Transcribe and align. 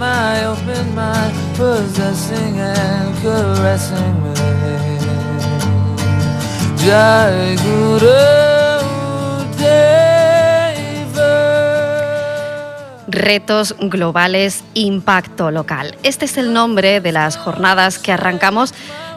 my 0.00 0.46
open 0.46 0.94
mind, 0.94 1.32
possessing 1.56 2.58
and 2.58 3.14
caressing 3.22 4.22
me. 4.24 4.30
Retos 13.08 13.76
globales, 13.78 14.64
impacto 14.72 15.50
local. 15.50 15.94
Este 16.02 16.24
es 16.24 16.38
el 16.38 16.54
nombre 16.54 17.02
de 17.02 17.12
las 17.12 17.36
jornadas 17.36 17.98
que 17.98 18.12
arrancamos 18.12 18.72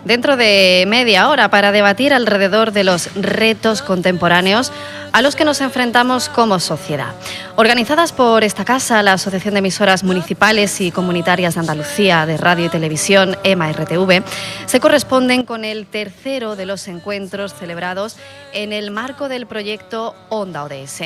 dentro 0.05 0.37
de 0.37 0.85
media 0.87 1.29
hora 1.29 1.49
para 1.49 1.71
debatir 1.71 2.13
alrededor 2.13 2.71
de 2.71 2.83
los 2.83 3.13
retos 3.15 3.81
contemporáneos 3.81 4.71
a 5.11 5.21
los 5.21 5.35
que 5.35 5.45
nos 5.45 5.61
enfrentamos 5.61 6.27
como 6.27 6.59
sociedad. 6.59 7.13
Organizadas 7.55 8.11
por 8.11 8.43
esta 8.43 8.65
casa, 8.65 9.03
la 9.03 9.13
Asociación 9.13 9.53
de 9.53 9.59
Emisoras 9.59 10.03
Municipales 10.03 10.81
y 10.81 10.91
Comunitarias 10.91 11.53
de 11.53 11.59
Andalucía 11.59 12.25
de 12.25 12.37
Radio 12.37 12.65
y 12.65 12.69
Televisión, 12.69 13.37
EMA-RTV, 13.43 14.23
se 14.65 14.79
corresponden 14.79 15.43
con 15.43 15.65
el 15.65 15.85
tercero 15.85 16.55
de 16.55 16.65
los 16.65 16.87
encuentros 16.87 17.53
celebrados 17.53 18.17
en 18.53 18.73
el 18.73 18.89
marco 18.89 19.29
del 19.29 19.45
proyecto 19.45 20.15
Onda 20.29 20.63
ODS 20.63 21.03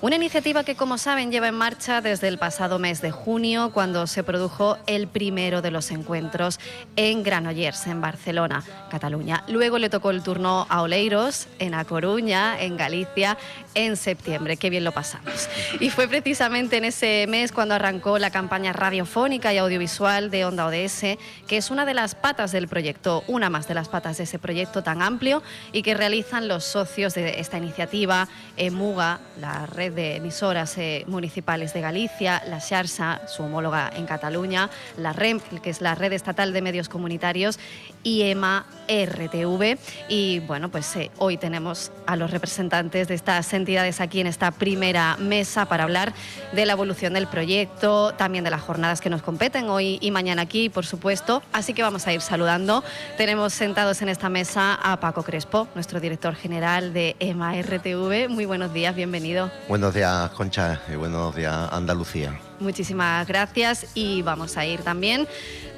una 0.00 0.14
iniciativa 0.14 0.62
que, 0.62 0.76
como 0.76 0.96
saben, 0.96 1.32
lleva 1.32 1.48
en 1.48 1.56
marcha 1.56 2.00
desde 2.00 2.28
el 2.28 2.38
pasado 2.38 2.78
mes 2.78 3.00
de 3.00 3.10
junio, 3.10 3.72
cuando 3.74 4.06
se 4.06 4.22
produjo 4.22 4.78
el 4.86 5.08
primero 5.08 5.60
de 5.60 5.72
los 5.72 5.90
encuentros 5.90 6.60
en 6.94 7.24
Granollers, 7.24 7.84
en 7.88 8.00
Barcelona, 8.00 8.62
Cataluña. 8.90 9.42
Luego 9.48 9.78
le 9.78 9.90
tocó 9.90 10.10
el 10.10 10.22
turno 10.22 10.66
a 10.68 10.82
Oleiros, 10.82 11.48
en 11.58 11.74
A 11.74 11.84
Coruña, 11.84 12.60
en 12.60 12.76
Galicia, 12.76 13.36
en 13.74 13.96
septiembre. 13.96 14.56
Qué 14.56 14.70
bien 14.70 14.84
lo 14.84 14.92
pasamos. 14.92 15.48
Y 15.80 15.90
fue 15.90 16.06
precisamente 16.06 16.76
en 16.76 16.84
ese 16.84 17.26
mes 17.28 17.50
cuando 17.50 17.74
arrancó 17.74 18.18
la 18.18 18.30
campaña 18.30 18.72
radiofónica 18.72 19.52
y 19.52 19.58
audiovisual 19.58 20.30
de 20.30 20.44
Onda 20.44 20.66
ODS, 20.66 21.18
que 21.48 21.56
es 21.56 21.70
una 21.72 21.84
de 21.84 21.94
las 21.94 22.14
patas 22.14 22.52
del 22.52 22.68
proyecto, 22.68 23.24
una 23.26 23.50
más 23.50 23.66
de 23.66 23.74
las 23.74 23.88
patas 23.88 24.18
de 24.18 24.24
ese 24.24 24.38
proyecto 24.38 24.84
tan 24.84 25.02
amplio 25.02 25.42
y 25.72 25.82
que 25.82 25.94
realizan 25.94 26.46
los 26.46 26.62
socios 26.62 27.14
de 27.14 27.40
esta 27.40 27.58
iniciativa, 27.58 28.28
EMUGA, 28.56 29.18
la 29.40 29.66
red 29.66 29.87
de 29.90 30.16
emisoras 30.16 30.76
eh, 30.78 31.04
municipales 31.06 31.72
de 31.72 31.80
Galicia, 31.80 32.42
la 32.46 32.60
Xarsa, 32.60 33.20
su 33.26 33.42
homóloga 33.42 33.90
en 33.94 34.06
Cataluña, 34.06 34.70
la 34.96 35.12
REM, 35.12 35.40
que 35.40 35.70
es 35.70 35.80
la 35.80 35.94
Red 35.94 36.12
Estatal 36.12 36.52
de 36.52 36.62
Medios 36.62 36.88
Comunitarios, 36.88 37.58
y 38.02 38.22
EMA 38.22 38.66
RTV. 38.88 39.78
Y 40.08 40.40
bueno, 40.40 40.70
pues 40.70 40.96
eh, 40.96 41.10
hoy 41.18 41.36
tenemos 41.36 41.92
a 42.06 42.16
los 42.16 42.30
representantes 42.30 43.08
de 43.08 43.14
estas 43.14 43.52
entidades 43.52 44.00
aquí 44.00 44.20
en 44.20 44.26
esta 44.26 44.50
primera 44.50 45.16
mesa 45.18 45.66
para 45.66 45.84
hablar 45.84 46.12
de 46.52 46.66
la 46.66 46.72
evolución 46.72 47.14
del 47.14 47.26
proyecto, 47.26 48.14
también 48.14 48.44
de 48.44 48.50
las 48.50 48.62
jornadas 48.62 49.00
que 49.00 49.10
nos 49.10 49.22
competen 49.22 49.68
hoy 49.68 49.98
y 50.00 50.10
mañana 50.10 50.42
aquí, 50.42 50.68
por 50.68 50.86
supuesto. 50.86 51.42
Así 51.52 51.74
que 51.74 51.82
vamos 51.82 52.06
a 52.06 52.12
ir 52.12 52.20
saludando. 52.20 52.82
Tenemos 53.16 53.52
sentados 53.52 54.00
en 54.02 54.08
esta 54.08 54.28
mesa 54.28 54.74
a 54.74 55.00
Paco 55.00 55.22
Crespo, 55.22 55.68
nuestro 55.74 56.00
director 56.00 56.34
general 56.34 56.92
de 56.92 57.16
EMA 57.20 57.60
RTV. 57.60 58.28
Muy 58.28 58.46
buenos 58.46 58.72
días, 58.72 58.94
bienvenido. 58.94 59.50
Buenos 59.78 59.94
días, 59.94 60.30
Concha, 60.30 60.80
y 60.92 60.96
buenos 60.96 61.36
días, 61.36 61.54
Andalucía. 61.70 62.36
Muchísimas 62.58 63.24
gracias 63.28 63.86
y 63.94 64.22
vamos 64.22 64.56
a 64.56 64.66
ir 64.66 64.82
también 64.82 65.28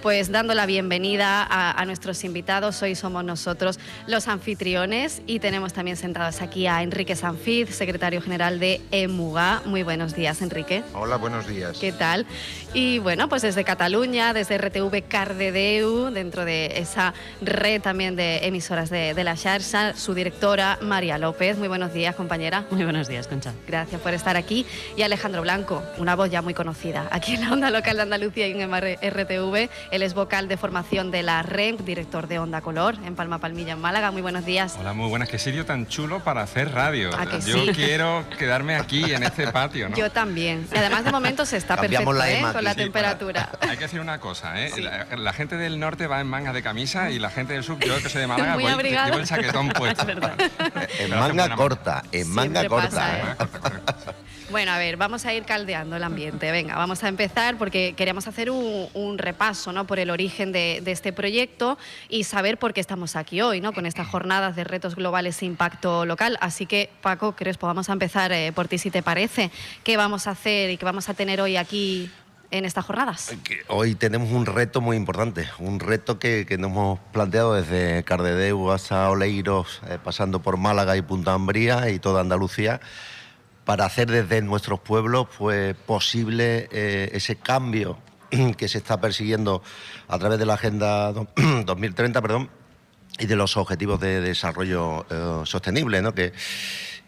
pues 0.02 0.30
dando 0.30 0.54
la 0.54 0.66
bienvenida 0.66 1.46
a, 1.48 1.84
nuestros 1.84 2.24
invitados. 2.24 2.82
Hoy 2.82 2.94
somos 2.94 3.24
nosotros 3.24 3.78
los 4.06 4.28
anfitriones 4.28 5.22
y 5.26 5.40
tenemos 5.40 5.72
también 5.72 5.96
sentados 5.96 6.40
aquí 6.42 6.66
a 6.66 6.82
Enrique 6.82 7.16
Sanfiz, 7.16 7.74
secretario 7.74 8.22
general 8.22 8.60
de 8.60 8.80
EMUGA. 8.90 9.62
Muy 9.66 9.82
buenos 9.82 10.14
días, 10.14 10.40
Enrique. 10.42 10.82
Hola, 10.94 11.16
buenos 11.16 11.46
días. 11.46 11.78
¿Qué 11.78 11.92
tal? 11.92 12.26
Y 12.72 12.98
bueno, 13.00 13.28
pues 13.28 13.42
desde 13.42 13.64
Cataluña, 13.64 14.32
desde 14.32 14.58
RTV 14.58 15.08
Cardedeu, 15.08 16.10
dentro 16.10 16.44
de 16.44 16.78
esa 16.78 17.14
red 17.40 17.82
también 17.82 18.16
de 18.16 18.46
emisoras 18.46 18.90
de, 18.90 19.14
la 19.24 19.36
Xarxa, 19.36 19.94
su 19.96 20.14
directora 20.14 20.78
María 20.80 21.18
López. 21.18 21.58
Muy 21.58 21.68
buenos 21.68 21.92
días, 21.92 22.14
compañera. 22.14 22.64
Muy 22.70 22.84
buenos 22.84 23.08
días, 23.08 23.26
Concha. 23.26 23.52
Gracias 23.66 24.00
por 24.00 24.14
estar 24.14 24.36
aquí. 24.36 24.64
Y 24.96 25.02
Alejandro 25.02 25.42
Blanco, 25.42 25.82
una 25.98 26.14
voz 26.14 26.30
ya 26.30 26.42
muy 26.42 26.54
conocida 26.54 27.08
aquí 27.10 27.34
en 27.34 27.42
la 27.42 27.52
onda 27.52 27.70
local 27.70 27.96
de 27.96 28.02
Andalucía 28.02 28.46
y 28.46 28.52
en 28.52 28.70
RTV 28.70 29.68
él 29.90 30.02
es 30.02 30.14
vocal 30.14 30.48
de 30.48 30.56
formación 30.56 31.10
de 31.10 31.22
la 31.22 31.42
REM, 31.42 31.76
director 31.78 32.28
de 32.28 32.38
Onda 32.38 32.60
Color 32.60 32.96
en 33.04 33.16
Palma 33.16 33.38
Palmilla, 33.38 33.72
en 33.72 33.80
Málaga. 33.80 34.10
Muy 34.10 34.22
buenos 34.22 34.44
días. 34.44 34.76
Hola, 34.78 34.92
muy 34.92 35.08
buenas. 35.08 35.28
Qué 35.28 35.38
sitio 35.38 35.66
tan 35.66 35.86
chulo 35.86 36.20
para 36.20 36.42
hacer 36.42 36.72
radio. 36.72 37.10
Yo 37.44 37.72
quiero 37.74 38.24
quedarme 38.38 38.76
aquí 38.76 39.12
en 39.12 39.24
este 39.24 39.48
patio. 39.52 39.88
¿no? 39.88 39.96
Yo 39.96 40.10
también. 40.10 40.66
Y 40.72 40.78
además 40.78 41.04
de 41.04 41.10
momento 41.10 41.44
se 41.44 41.56
está 41.56 41.76
perfecto 41.76 42.02
¿eh? 42.24 42.42
con 42.52 42.64
la 42.64 42.74
temperatura. 42.74 43.50
hay 43.60 43.76
que 43.76 43.84
decir 43.84 44.00
una 44.00 44.20
cosa, 44.20 44.60
¿eh? 44.60 44.70
La, 45.16 45.32
gente 45.32 45.56
del 45.56 45.78
norte 45.78 46.06
va 46.06 46.20
en 46.20 46.26
manga 46.26 46.52
de 46.52 46.62
camisa 46.62 47.10
y 47.10 47.18
la 47.18 47.30
gente 47.30 47.54
del 47.54 47.64
sur, 47.64 47.78
yo 47.78 48.02
que 48.02 48.08
soy 48.08 48.20
de 48.20 48.26
Málaga, 48.26 48.54
voy, 48.54 48.64
llevo 48.64 49.18
el 49.18 49.26
chaquetón 49.26 49.68
puesto. 49.76 50.06
en 50.98 51.10
manga 51.10 51.54
corta, 51.56 52.02
en 52.12 52.28
manga 52.30 52.68
corta. 52.68 53.36
Bueno, 54.50 54.72
a 54.72 54.78
ver, 54.78 54.96
vamos 54.96 55.26
a 55.26 55.32
ir 55.32 55.44
caldeando 55.44 55.94
el 55.94 56.02
ambiente. 56.02 56.50
Venga, 56.50 56.74
vamos 56.74 57.04
a 57.04 57.08
empezar 57.08 57.56
porque 57.56 57.94
queríamos 57.96 58.26
hacer 58.26 58.50
un, 58.50 59.16
repaso 59.16 59.72
¿no? 59.72 59.86
por 59.86 60.00
el 60.00 60.10
origen 60.10 60.50
de, 60.50 60.82
este 60.86 61.12
proyecto 61.12 61.78
y 62.08 62.24
saber 62.24 62.58
por 62.58 62.72
qué 62.72 62.80
estamos 62.80 63.14
aquí 63.14 63.42
hoy, 63.42 63.60
¿no? 63.60 63.72
con 63.72 63.86
estas 63.86 64.08
jornadas 64.08 64.56
de 64.56 64.64
retos 64.64 64.96
globales 64.96 65.40
e 65.42 65.46
impacto 65.46 66.04
local. 66.04 66.36
Así 66.40 66.66
que, 66.66 66.90
Paco 67.00 67.36
Crespo, 67.36 67.68
vamos 67.68 67.90
a 67.90 67.92
empezar 67.92 68.32
eh, 68.32 68.50
por 68.52 68.66
ti, 68.66 68.78
si 68.78 68.90
te 68.90 69.04
parece. 69.04 69.52
¿Qué 69.84 69.96
vamos 69.96 70.26
a 70.26 70.32
hacer 70.32 70.70
y 70.70 70.76
qué 70.78 70.84
vamos 70.84 71.08
a 71.08 71.14
tener 71.14 71.40
hoy 71.40 71.56
aquí 71.56 72.10
en 72.50 72.64
estas 72.64 72.84
jornadas? 72.84 73.32
Hoy 73.68 73.94
tenemos 73.94 74.32
un 74.32 74.46
reto 74.46 74.80
muy 74.80 74.96
importante, 74.96 75.48
un 75.60 75.78
reto 75.78 76.18
que, 76.18 76.44
nos 76.58 76.72
hemos 76.72 76.98
planteado 77.12 77.54
desde 77.54 78.02
Cardedeu 78.02 78.72
hasta 78.72 79.10
Oleiros, 79.10 79.80
eh, 79.88 79.98
pasando 80.02 80.42
por 80.42 80.56
Málaga 80.56 80.96
y 80.96 81.02
Punta 81.02 81.34
Ambría 81.34 81.88
y 81.90 82.00
toda 82.00 82.20
Andalucía 82.20 82.80
para 83.70 83.84
hacer 83.84 84.10
desde 84.10 84.42
nuestros 84.42 84.80
pueblos 84.80 85.28
pues, 85.38 85.76
posible 85.76 86.68
eh, 86.72 87.08
ese 87.12 87.36
cambio 87.36 87.98
que 88.56 88.66
se 88.66 88.78
está 88.78 89.00
persiguiendo 89.00 89.62
a 90.08 90.18
través 90.18 90.40
de 90.40 90.44
la 90.44 90.54
Agenda 90.54 91.12
2030 91.12 92.20
perdón, 92.22 92.50
y 93.20 93.26
de 93.26 93.36
los 93.36 93.56
Objetivos 93.56 94.00
de 94.00 94.20
Desarrollo 94.22 95.06
eh, 95.08 95.42
Sostenible, 95.44 96.02
¿no? 96.02 96.12
que, 96.12 96.32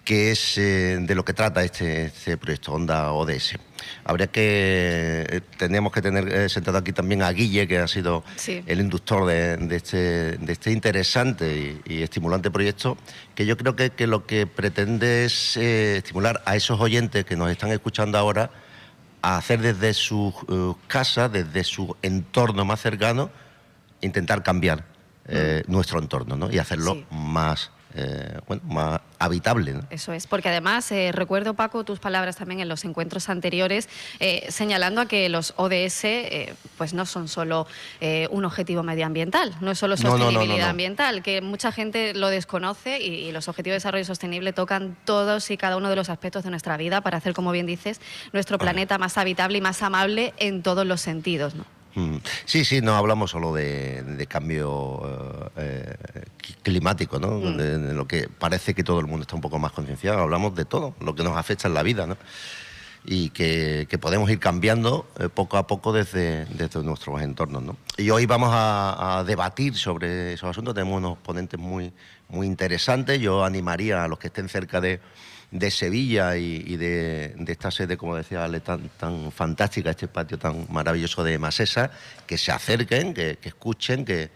que 0.04 0.32
es 0.32 0.58
eh, 0.58 0.98
de 1.00 1.14
lo 1.14 1.24
que 1.24 1.32
trata 1.32 1.62
este, 1.62 2.06
este, 2.06 2.36
proyecto 2.36 2.72
Onda 2.72 3.12
ODS. 3.12 3.58
Habría 4.04 4.26
que, 4.28 5.26
eh, 5.28 5.40
tendríamos 5.56 5.92
que 5.92 6.02
tener 6.02 6.28
eh, 6.28 6.48
sentado 6.48 6.78
aquí 6.78 6.92
también 6.92 7.22
a 7.22 7.30
Guille, 7.30 7.68
que 7.68 7.78
ha 7.78 7.86
sido 7.86 8.24
el 8.46 8.80
inductor 8.80 9.26
de, 9.26 9.76
este, 9.76 10.36
de, 10.38 10.52
este, 10.52 10.72
interesante 10.72 11.80
y, 11.84 12.02
estimulante 12.02 12.50
proyecto, 12.50 12.96
que 13.34 13.46
yo 13.46 13.56
creo 13.56 13.76
que, 13.76 13.91
que 13.91 14.06
lo 14.06 14.26
que 14.26 14.46
pretende 14.46 15.24
es 15.24 15.56
estimular 15.56 16.42
a 16.46 16.56
esos 16.56 16.80
oyentes 16.80 17.24
que 17.24 17.36
nos 17.36 17.50
están 17.50 17.70
escuchando 17.70 18.18
ahora 18.18 18.50
a 19.20 19.36
hacer 19.36 19.60
desde 19.60 19.94
su 19.94 20.76
casa, 20.88 21.28
desde 21.28 21.62
su 21.62 21.96
entorno 22.02 22.64
más 22.64 22.80
cercano, 22.80 23.30
intentar 24.00 24.42
cambiar 24.42 24.84
mm. 25.28 25.70
nuestro 25.70 26.00
entorno 26.00 26.36
¿no? 26.36 26.50
y 26.50 26.58
hacerlo 26.58 27.04
más 27.12 27.70
eh, 27.94 28.38
bueno, 28.47 28.62
más 28.64 29.00
habitable. 29.19 29.75
Eso 29.91 30.12
es, 30.12 30.26
porque 30.26 30.48
además 30.48 30.91
eh, 30.92 31.12
recuerdo, 31.12 31.54
Paco, 31.54 31.84
tus 31.84 31.98
palabras 31.98 32.36
también 32.36 32.60
en 32.60 32.69
los 32.69 32.84
encuentros 32.84 33.28
anteriores, 33.28 33.88
eh, 34.20 34.47
señalando 34.48 35.00
a 35.00 35.06
que 35.06 35.28
los 35.28 35.54
ODS 35.56 36.06
pues 36.76 36.94
no 36.94 37.06
son 37.06 37.28
solo 37.28 37.66
un 38.30 38.44
objetivo 38.44 38.82
medioambiental, 38.82 39.54
no 39.60 39.70
es 39.70 39.78
solo 39.78 39.97
sostenibilidad 39.97 40.70
ambiental, 40.70 41.22
que 41.22 41.41
mucha 41.41 41.72
gente 41.72 42.14
lo 42.14 42.28
desconoce 42.28 43.00
y, 43.00 43.32
los 43.32 43.48
objetivos 43.48 43.72
de 43.72 43.76
desarrollo 43.76 44.04
sostenible 44.04 44.53
tocan 44.53 44.97
todos 45.04 45.50
y 45.50 45.56
cada 45.56 45.76
uno 45.76 45.88
de 45.88 45.97
los 45.97 46.10
aspectos 46.10 46.44
de 46.44 46.50
nuestra 46.50 46.76
vida 46.76 47.00
para 47.00 47.19
hacer, 47.19 47.32
como 47.32 47.53
bien 47.53 47.66
dices, 47.66 48.00
nuestro 48.32 48.59
planeta 48.59 48.98
más 48.98 49.16
habitable 49.16 49.59
y 49.59 49.60
más 49.60 49.82
amable 49.82 50.34
en 50.38 50.62
todos 50.62 50.86
los 50.86 51.00
sentidos. 51.00 51.54
¿no? 51.54 51.64
Mm. 51.94 52.16
Sí, 52.44 52.65
sí, 52.65 52.80
no 52.80 52.94
hablamos 52.97 53.30
solo 53.30 53.53
de, 53.53 54.27
cambio 54.28 55.50
eh, 55.56 55.94
climático, 56.62 57.18
¿no? 57.18 57.39
Mm. 57.39 57.56
De, 57.56 57.94
lo 57.94 58.06
que 58.06 58.28
parece 58.28 58.74
que 58.74 58.84
todo 58.84 59.00
el 59.00 59.06
mundo 59.06 59.22
está 59.22 59.34
un 59.34 59.42
poco 59.42 59.59
más 59.59 59.72
concienciado, 59.72 60.21
hablamos 60.21 60.54
de 60.54 60.65
todo, 60.65 60.94
lo 61.00 61.15
que 61.15 61.22
nos 61.22 61.36
afecta 61.36 61.68
en 61.68 61.74
la 61.74 61.83
vida, 61.83 62.06
¿no? 62.06 62.16
Y 63.04 63.31
que, 63.31 63.87
podemos 64.01 64.31
ir 64.31 64.39
cambiando 64.39 65.09
eh, 65.19 65.28
poco 65.28 65.57
a 65.57 65.66
poco 65.66 65.93
desde, 65.93 66.45
desde 66.47 66.83
nuestros 66.84 67.21
entornos, 67.21 67.63
¿no? 67.63 67.77
Y 67.97 68.10
hoy 68.10 68.27
vamos 68.27 68.51
a, 68.53 69.25
debatir 69.27 69.77
sobre 69.77 70.34
esos 70.34 70.51
asuntos, 70.51 70.75
tenemos 70.75 70.99
unos 70.99 71.19
ponentes 71.19 71.59
muy, 71.59 71.93
muy 72.28 72.47
interesantes, 72.47 73.21
yo 73.21 73.45
animaría 73.45 74.04
a 74.04 74.09
los 74.09 74.19
que 74.19 74.28
estén 74.28 74.49
cerca 74.49 74.81
de 74.81 75.01
de 75.53 75.71
Sevilla 75.71 76.37
y, 76.37 76.77
de, 76.77 77.37
esta 77.47 77.71
sede, 77.71 77.97
como 77.99 78.16
decía 78.16 78.43
Ale, 78.43 78.60
tan, 78.60 78.89
tan 78.99 79.31
fantástica, 79.31 79.91
este 79.91 80.09
patio 80.09 80.39
tan 80.39 80.66
maravilloso 80.71 81.22
de 81.22 81.39
Masesa, 81.39 81.91
que 82.27 82.39
se 82.39 82.51
acerquen, 82.51 83.13
que, 83.13 83.39
escuchen 83.43 84.07
que, 84.07 84.31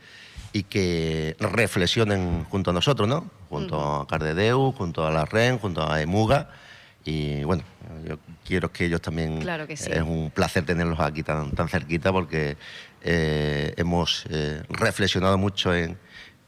y 0.52 0.64
que 0.64 1.34
reflexionen 1.40 2.44
junto 2.44 2.70
a 2.70 2.74
nosotros, 2.74 3.08
¿no? 3.08 3.30
Junto 3.48 3.82
a 3.82 4.06
Cardedeu, 4.06 4.72
junto 4.72 5.06
a 5.06 5.10
la 5.10 5.24
REN, 5.24 5.58
junto 5.58 5.90
a 5.90 6.02
EMUGA, 6.02 6.50
y 7.06 7.44
bueno, 7.44 7.62
yo 8.04 8.18
quiero 8.44 8.72
que 8.72 8.86
ellos 8.86 9.00
también... 9.00 9.40
Claro 9.40 9.66
que 9.66 9.76
sí. 9.76 9.90
Es 9.92 10.02
un 10.02 10.30
placer 10.34 10.66
tenerlos 10.66 10.98
aquí 10.98 11.22
tan, 11.22 11.52
tan 11.52 11.68
cerquita 11.68 12.12
porque 12.12 12.56
eh, 13.02 13.72
hemos 13.76 14.26
eh, 14.28 14.62
reflexionado 14.68 15.38
mucho 15.38 15.72
en, 15.72 15.96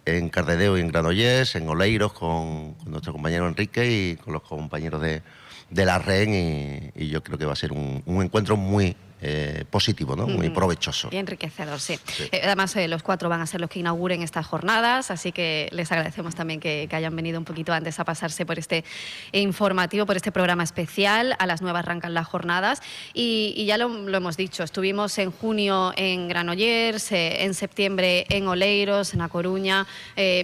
en 0.05 0.29
Cardedeo 0.29 0.77
y 0.77 0.81
en 0.81 0.89
Granollers, 0.89 1.55
en 1.55 1.69
Oleiros, 1.69 2.13
con, 2.13 2.75
con 2.75 2.91
nuestro 2.91 3.13
compañero 3.13 3.47
Enrique 3.47 3.89
y 3.91 4.17
con 4.17 4.33
los 4.33 4.43
compañeros 4.43 5.01
de, 5.01 5.23
de 5.71 5.85
la 5.85 5.99
REN 6.01 6.35
y, 6.35 7.05
y 7.05 7.09
yo 7.09 7.23
creo 7.23 7.39
que 7.39 7.45
va 7.45 7.53
a 7.53 7.57
ser 7.57 7.71
un, 7.73 8.03
un 8.05 8.25
encuentro 8.25 8.57
muy 8.57 8.97
eh, 9.21 9.65
positivo, 9.69 10.15
¿no? 10.15 10.29
muy 10.29 10.49
provechoso. 10.51 11.09
Y 11.11 11.17
enriquecedor, 11.17 11.81
sí. 11.81 11.99
Eh, 12.31 12.41
además, 12.45 12.77
eh, 12.77 12.87
los 12.87 13.03
cuatro 13.03 13.29
van 13.29 13.41
a 13.41 13.47
ser 13.47 13.61
los 13.61 13.69
que 13.69 13.81
inauguren 13.81 14.23
estas 14.23 14.47
jornadas, 14.47 15.11
así 15.11 15.33
que 15.33 15.69
les 15.73 15.91
agradecemos 15.91 16.37
también 16.37 16.61
que, 16.61 16.87
que, 16.89 16.95
hayan 16.95 17.17
venido 17.17 17.37
un 17.37 17.45
poquito 17.45 17.73
antes 17.73 17.99
a 17.99 18.05
pasarse 18.05 18.47
por 18.47 18.61
este 18.61 18.85
informativo, 19.33 20.07
por 20.07 20.15
este 20.15 20.31
programa 20.31 20.63
especial. 20.63 21.35
A 21.41 21.47
las 21.47 21.63
nuevas 21.63 21.81
arrancan 21.81 22.15
las 22.15 22.29
jornadas 22.29 22.81
y, 23.13 23.55
y 23.57 23.67
ya 23.67 23.77
lo, 23.77 23.89
lo, 23.89 24.17
hemos 24.17 24.37
dicho, 24.37 24.63
estuvimos 24.63 25.19
en 25.19 25.33
junio 25.33 25.93
en 25.97 26.29
Granollers, 26.29 27.11
en 27.11 27.55
septiembre 27.55 28.25
en 28.29 28.47
Oleiros, 28.47 29.15
en 29.15 29.23
A 29.23 29.29
Coruña, 29.29 29.87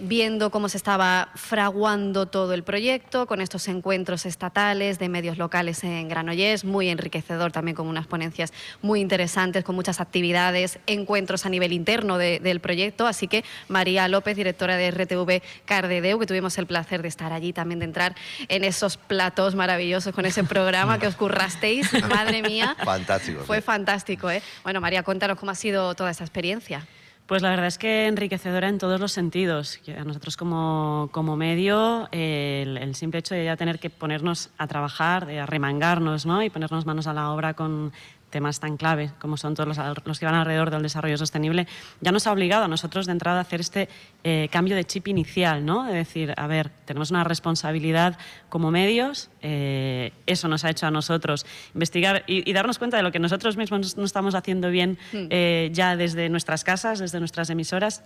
viendo 0.03 0.51
cómo 0.51 0.69
se 0.69 0.79
estaba 0.79 1.29
fraguando 1.37 2.27
todo 2.27 2.55
el 2.55 2.65
proyecto 2.65 3.27
con 3.27 3.41
estos 3.41 3.69
encuentros 3.69 4.27
estatales 4.27 4.99
de 4.99 5.09
medios 5.09 5.39
locales 5.39 5.85
en 5.85 6.09
Granollers, 6.09 6.65
muy 6.65 6.89
enriquecedor 6.89 7.53
también 7.53 7.77
con 7.77 7.87
unas 7.87 8.07
ponencias 8.07 8.53
muy 8.83 9.01
interesantes, 9.01 9.65
con 9.65 9.75
muchas 9.75 10.01
actividades, 10.01 10.79
encuentros 10.87 11.47
a 11.47 11.49
nivel 11.49 11.73
interno 11.73 12.19
de, 12.19 12.41
del 12.41 12.61
proyecto. 12.61 13.07
Así 13.07 13.29
que 13.29 13.45
María 13.69 14.09
López, 14.09 14.37
directora 14.37 14.77
de 14.77 14.91
RTV 14.91 15.43
Cardedeu, 15.65 16.19
que 16.19 16.27
tuvimos 16.27 16.59
el 16.59 16.67
placer 16.67 17.03
de 17.03 17.09
estar 17.09 17.33
allí, 17.33 17.53
también 17.53 17.79
de 17.79 17.87
entrar 17.87 18.15
en 18.49 18.65
esos 18.65 18.97
platos 18.97 19.55
maravillosos 19.55 20.15
con 20.15 20.27
ese 20.27 20.45
programa 20.45 20.99
que 20.99 21.07
os 21.07 21.17
currasteis. 21.17 21.91
Madre 22.09 22.43
mía. 22.43 22.77
Fantástico. 22.85 23.43
Fue 23.45 23.59
sí. 23.59 23.63
fantástico, 23.63 24.31
¿eh? 24.31 24.43
Bueno, 24.63 24.81
María, 24.81 25.03
cuéntanos 25.03 25.39
cómo 25.39 25.53
ha 25.53 25.55
sido 25.55 25.95
toda 25.95 26.11
esa 26.11 26.25
experiencia. 26.25 26.87
Pues 27.27 27.41
la 27.41 27.49
verdad 27.49 27.67
es 27.67 27.79
que 27.79 28.07
enriquecedora 28.07 28.69
en 28.69 28.77
todos 28.77 29.01
los 29.01 29.13
sentidos. 29.13 29.81
A 29.99 30.05
nosotros 30.05 30.37
como, 30.37 31.09
como 31.11 31.37
medio, 31.37 32.07
eh, 32.13 32.65
el, 32.67 32.77
el, 32.77 32.95
simple 32.95 33.21
hecho 33.21 33.35
de 33.35 33.47
ya 33.47 33.57
tener 33.57 33.79
que 33.79 33.89
ponernos 33.89 34.51
a 34.59 34.67
trabajar, 34.67 35.25
de 35.25 35.41
arremangarnos 35.41 36.27
¿no? 36.27 36.43
y 36.43 36.51
ponernos 36.51 36.85
manos 36.85 37.07
a 37.07 37.15
la 37.15 37.31
obra 37.31 37.55
con 37.55 37.95
temas 38.35 38.59
tan 38.59 38.77
clave 38.77 39.13
como 39.21 39.37
son 39.37 39.55
todos 39.55 39.69
los, 39.69 39.79
los, 40.05 40.19
que 40.19 40.27
van 40.27 40.35
alrededor 40.35 40.73
del 40.73 40.83
desarrollo 40.83 41.17
sostenible, 41.17 41.69
ya 42.01 42.11
nos 42.11 42.27
ha 42.27 42.33
obligado 42.33 42.65
a 42.65 42.69
nosotros 42.69 43.07
de 43.07 43.13
entrada 43.13 43.39
a 43.39 43.43
hacer 43.43 43.61
este 43.61 43.89
eh, 44.25 44.49
cambio 44.51 44.75
de 44.75 44.83
chip 44.83 45.07
inicial, 45.07 45.65
¿no? 45.65 45.85
De 45.85 45.95
decir, 45.95 46.35
a 46.37 46.49
ver, 46.49 46.71
tenemos 46.85 47.13
una 47.13 47.23
responsabilidad 47.23 48.19
como 48.49 48.73
medios, 48.73 49.31
eh, 49.41 50.13
eso 50.27 50.49
nos 50.49 50.65
ha 50.65 50.71
hecho 50.71 50.89
a 50.89 50.91
nosotros 50.91 51.47
investigar 51.75 52.25
y, 52.27 52.51
y, 52.51 52.53
darnos 52.53 52.81
cuenta 52.81 52.97
de 52.97 53.05
lo 53.05 53.13
que 53.13 53.21
nosotros 53.21 53.57
mismos 53.57 53.97
no 53.97 54.05
estamos 54.05 54.35
haciendo 54.35 54.69
bien 54.69 54.99
eh, 55.13 55.71
ya 55.73 55.95
desde 55.95 56.29
nuestras 56.29 56.65
casas, 56.65 56.99
desde 56.99 57.21
nuestras 57.21 57.51
emisoras 57.51 58.03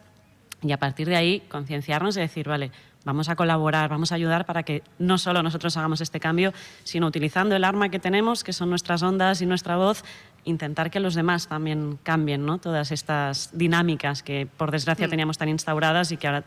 y 0.62 0.72
a 0.72 0.78
partir 0.78 1.08
de 1.08 1.16
ahí 1.16 1.40
concienciarnos 1.48 2.16
y 2.16 2.20
decir, 2.20 2.48
vale, 2.48 2.72
vamos 3.04 3.28
a 3.28 3.36
colaborar, 3.36 3.88
vamos 3.88 4.12
a 4.12 4.16
ayudar 4.16 4.44
para 4.44 4.64
que 4.64 4.82
no 4.98 5.18
solo 5.18 5.42
nosotros 5.42 5.76
hagamos 5.76 6.00
este 6.00 6.20
cambio, 6.20 6.52
sino 6.84 7.06
utilizando 7.06 7.54
el 7.54 7.64
arma 7.64 7.88
que 7.88 7.98
tenemos, 7.98 8.44
que 8.44 8.52
son 8.52 8.70
nuestras 8.70 9.02
ondas 9.02 9.40
y 9.40 9.46
nuestra 9.46 9.76
voz, 9.76 10.04
intentar 10.44 10.90
que 10.90 11.00
los 11.00 11.14
demás 11.14 11.48
también 11.48 11.98
cambien 12.02 12.44
¿no? 12.44 12.58
todas 12.58 12.90
estas 12.90 13.50
dinámicas 13.52 14.22
que 14.22 14.46
por 14.56 14.70
desgracia 14.70 15.06
mm. 15.06 15.10
teníamos 15.10 15.38
tan 15.38 15.48
instauradas 15.48 16.10
y 16.12 16.16
que 16.16 16.26
ahora 16.26 16.44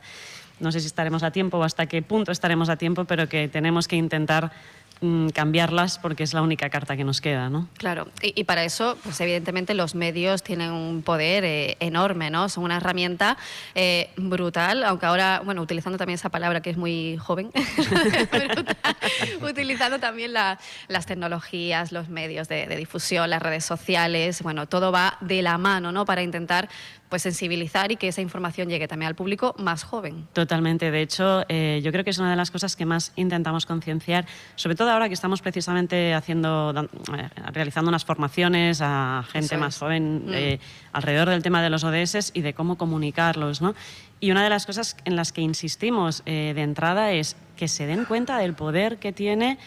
no 0.59 0.71
sé 0.71 0.79
si 0.79 0.87
estaremos 0.87 1.23
a 1.23 1.31
tiempo 1.31 1.57
o 1.57 1.63
hasta 1.63 1.87
qué 1.87 2.01
punto 2.01 2.31
estaremos 2.31 2.69
a 2.69 2.75
tiempo, 2.75 3.05
pero 3.05 3.27
que 3.27 3.47
tenemos 3.47 3.87
que 3.87 3.95
intentar 3.95 4.51
cambiarlas 5.33 5.97
porque 5.97 6.21
es 6.21 6.33
la 6.33 6.43
única 6.43 6.69
carta 6.69 6.95
que 6.95 7.03
nos 7.03 7.21
queda, 7.21 7.49
¿no? 7.49 7.67
Claro, 7.77 8.07
y, 8.21 8.43
para 8.43 8.63
eso, 8.63 8.97
pues 9.03 9.19
evidentemente 9.19 9.73
los 9.73 9.95
medios 9.95 10.43
tienen 10.43 10.71
un 10.71 11.01
poder 11.01 11.43
eh, 11.43 11.77
enorme, 11.79 12.29
¿no? 12.29 12.49
Son 12.49 12.63
una 12.63 12.77
herramienta 12.77 13.37
eh, 13.73 14.11
brutal, 14.15 14.83
aunque 14.83 15.07
ahora, 15.07 15.41
bueno, 15.43 15.63
utilizando 15.63 15.97
también 15.97 16.15
esa 16.15 16.29
palabra 16.29 16.61
que 16.61 16.69
es 16.69 16.77
muy 16.77 17.17
joven, 17.17 17.51
brutal, 18.53 18.75
utilizando 19.41 19.99
también 19.99 20.33
la, 20.33 20.59
las 20.87 21.07
tecnologías, 21.07 21.91
los 21.91 22.09
medios 22.09 22.47
de, 22.47 22.67
de, 22.67 22.75
difusión, 22.75 23.27
las 23.29 23.41
redes 23.41 23.65
sociales, 23.65 24.43
bueno, 24.43 24.67
todo 24.67 24.91
va 24.91 25.17
de 25.21 25.41
la 25.41 25.57
mano, 25.57 25.91
¿no? 25.91 26.05
Para 26.05 26.21
intentar 26.21 26.69
pues 27.11 27.21
sensibilizar 27.21 27.91
y 27.91 27.97
que 27.97 28.07
esa 28.07 28.21
información 28.21 28.69
llegue 28.69 28.87
también 28.87 29.09
al 29.09 29.15
público 29.15 29.53
más 29.59 29.83
joven. 29.83 30.27
Totalmente, 30.31 30.89
de 30.89 31.01
hecho, 31.01 31.43
eh, 31.49 31.81
yo 31.83 31.91
creo 31.91 32.05
que 32.05 32.09
es 32.09 32.17
una 32.17 32.31
de 32.31 32.37
las 32.37 32.49
cosas 32.51 32.77
que 32.77 32.85
más 32.85 33.11
intentamos 33.17 33.65
concienciar, 33.65 34.25
sobre 34.55 34.77
todo 34.77 34.89
ahora 34.89 35.09
que 35.09 35.13
estamos 35.13 35.41
precisamente 35.41 36.13
haciendo, 36.13 36.73
eh, 37.15 37.29
realizando 37.51 37.89
unas 37.89 38.05
formaciones 38.05 38.79
a 38.81 39.25
gente 39.29 39.55
Eso 39.55 39.57
más 39.57 39.75
es. 39.75 39.79
joven 39.79 40.25
mm. 40.25 40.33
eh, 40.33 40.59
alrededor 40.93 41.29
del 41.29 41.43
tema 41.43 41.61
de 41.61 41.69
los 41.69 41.83
ODS 41.83 42.31
y 42.33 42.41
de 42.41 42.53
cómo 42.53 42.77
comunicarlos, 42.77 43.61
¿no? 43.61 43.75
Y 44.21 44.31
una 44.31 44.43
de 44.43 44.49
las 44.49 44.65
cosas 44.65 44.95
en 45.03 45.15
las 45.15 45.33
que 45.33 45.41
insistimos 45.41 46.21
eh, 46.25 46.53
de 46.55 46.61
entrada 46.61 47.11
es 47.11 47.35
que 47.57 47.67
se 47.67 47.87
den 47.87 48.05
cuenta 48.05 48.37
del 48.37 48.53
poder 48.53 48.99
que 48.99 49.11
tiene 49.11 49.57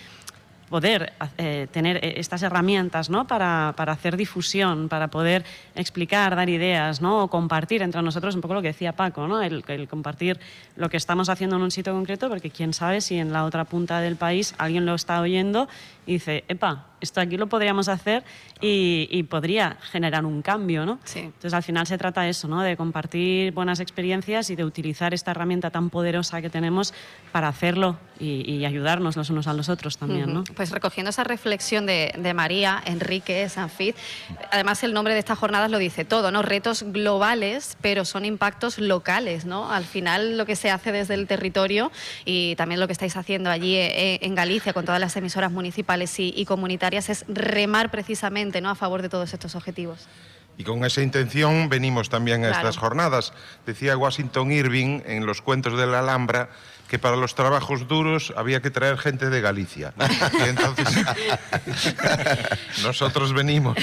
poder 0.75 1.12
eh, 1.38 1.69
tener 1.71 2.00
estas 2.03 2.43
herramientas 2.43 3.09
¿no? 3.09 3.29
para, 3.29 3.75
para, 3.76 3.93
hacer 3.93 4.17
difusión, 4.17 4.88
para 4.88 5.06
poder 5.06 5.44
explicar, 5.76 6.35
dar 6.35 6.50
ideas, 6.50 7.00
¿no? 7.00 7.23
o 7.23 7.29
compartir 7.29 7.81
entre 7.81 8.03
nosotros 8.03 8.35
un 8.35 8.41
poco 8.41 8.55
lo 8.55 8.61
que 8.61 8.73
decía 8.75 8.91
Paco, 8.91 9.29
¿no? 9.29 9.41
el, 9.41 9.62
el, 9.69 9.87
compartir 9.87 10.41
lo 10.75 10.88
que 10.91 10.97
estamos 10.97 11.29
haciendo 11.29 11.55
en 11.55 11.62
un 11.62 11.71
sitio 11.71 11.93
concreto, 11.93 12.29
porque 12.29 12.50
quién 12.50 12.73
sabe 12.73 13.00
si 13.03 13.19
en 13.19 13.32
la 13.32 13.44
otra 13.44 13.67
punta 13.67 14.00
del 14.00 14.17
país 14.17 14.53
alguien 14.59 14.85
lo 14.85 14.97
está 14.97 15.21
oyendo 15.21 15.69
y 16.06 16.15
dice, 16.15 16.43
epa, 16.49 16.87
esto 17.00 17.20
aquí 17.20 17.37
lo 17.37 17.47
podríamos 17.47 17.88
hacer 17.88 18.25
y, 18.61 19.09
y 19.11 19.23
podría 19.25 19.77
generar 19.93 20.25
un 20.25 20.43
cambio, 20.43 20.85
¿no? 20.85 20.99
Sí. 21.05 21.20
Entonces, 21.20 21.55
al 21.55 21.62
final 21.62 21.87
se 21.87 21.99
trata 21.99 22.23
de 22.23 22.31
eso, 22.31 22.49
¿no? 22.49 22.62
De 22.62 22.77
compartir 22.77 23.53
buenas 23.53 23.81
experiencias 23.81 24.50
y 24.50 24.56
de 24.56 24.65
utilizar 24.65 25.15
esta 25.15 25.31
herramienta 25.31 25.70
tan 25.70 25.91
poderosa 25.91 26.41
que 26.43 26.50
tenemos 26.50 26.94
para 27.32 27.49
hacerlo 27.49 27.97
y, 28.19 28.50
y 28.50 28.65
ayudarnos 28.65 29.17
los 29.17 29.31
unos 29.31 29.47
a 29.47 29.55
los 29.55 29.69
otros 29.69 29.99
también, 29.99 30.32
¿no? 30.32 30.44
Pues 30.56 30.63
recogiendo 30.70 31.11
esa 31.11 31.25
reflexión 31.25 31.87
de, 31.87 32.12
de 32.16 32.34
María 32.34 32.82
Enrique 32.84 33.49
Sanfid, 33.49 33.94
además 34.50 34.82
el 34.84 34.93
nombre 34.93 35.12
de 35.14 35.20
estas 35.20 35.38
jornadas 35.38 35.70
lo 35.70 35.78
dice 35.78 36.05
todo, 36.05 36.31
¿no? 36.31 36.43
Retos 36.43 36.84
globales, 36.87 37.76
pero 37.81 38.05
son 38.05 38.25
impactos 38.25 38.78
locales, 38.78 39.44
¿no? 39.44 39.70
Al 39.70 39.84
final 39.84 40.37
lo 40.37 40.46
que 40.46 40.56
se 40.56 40.70
hace 40.70 40.93
desde 40.93 41.14
el 41.14 41.26
territorio 41.26 41.90
y 42.25 42.56
también 42.56 42.81
lo 42.81 42.87
que 42.87 42.93
estáis 42.93 43.16
haciendo 43.16 43.50
allí 43.50 43.76
eh, 43.76 44.19
en 44.22 44.34
Galicia 44.34 44.72
con 44.72 44.84
todas 44.84 45.00
las 45.00 45.16
emisoras 45.16 45.52
municipales 45.52 46.19
y, 46.19 46.32
y 46.37 46.44
comunitarias 46.44 47.08
es 47.10 47.25
remar 47.28 47.90
precisamente 47.90 48.60
¿no? 48.60 48.70
a 48.70 48.75
favor 48.75 49.02
de 49.02 49.08
todos 49.08 49.32
estos 49.32 49.55
objetivos. 49.55 50.06
Y 50.56 50.62
con 50.62 50.84
esa 50.84 51.02
intención 51.02 51.69
venimos 51.69 52.08
también 52.08 52.44
a 52.44 52.48
Claro. 52.48 52.69
estas 52.69 52.77
jornadas. 52.77 53.32
Decía 53.67 53.96
Washington 53.96 54.53
Irving 54.53 55.00
en 55.05 55.27
los 55.27 55.43
cuentos 55.43 55.77
de 55.77 55.86
la 55.86 55.98
Alhambra 55.98 56.48
que 56.94 57.01
para 57.01 57.17
los 57.17 57.34
trabajos 57.34 57.89
duros 57.89 58.32
había 58.36 58.63
que 58.63 58.70
traer 58.70 58.98
gente 58.98 59.29
de 59.29 59.41
Galicia. 59.41 59.93
Y 60.44 60.48
entonces 60.48 60.86
nosotros 62.84 63.32
venimos 63.32 63.77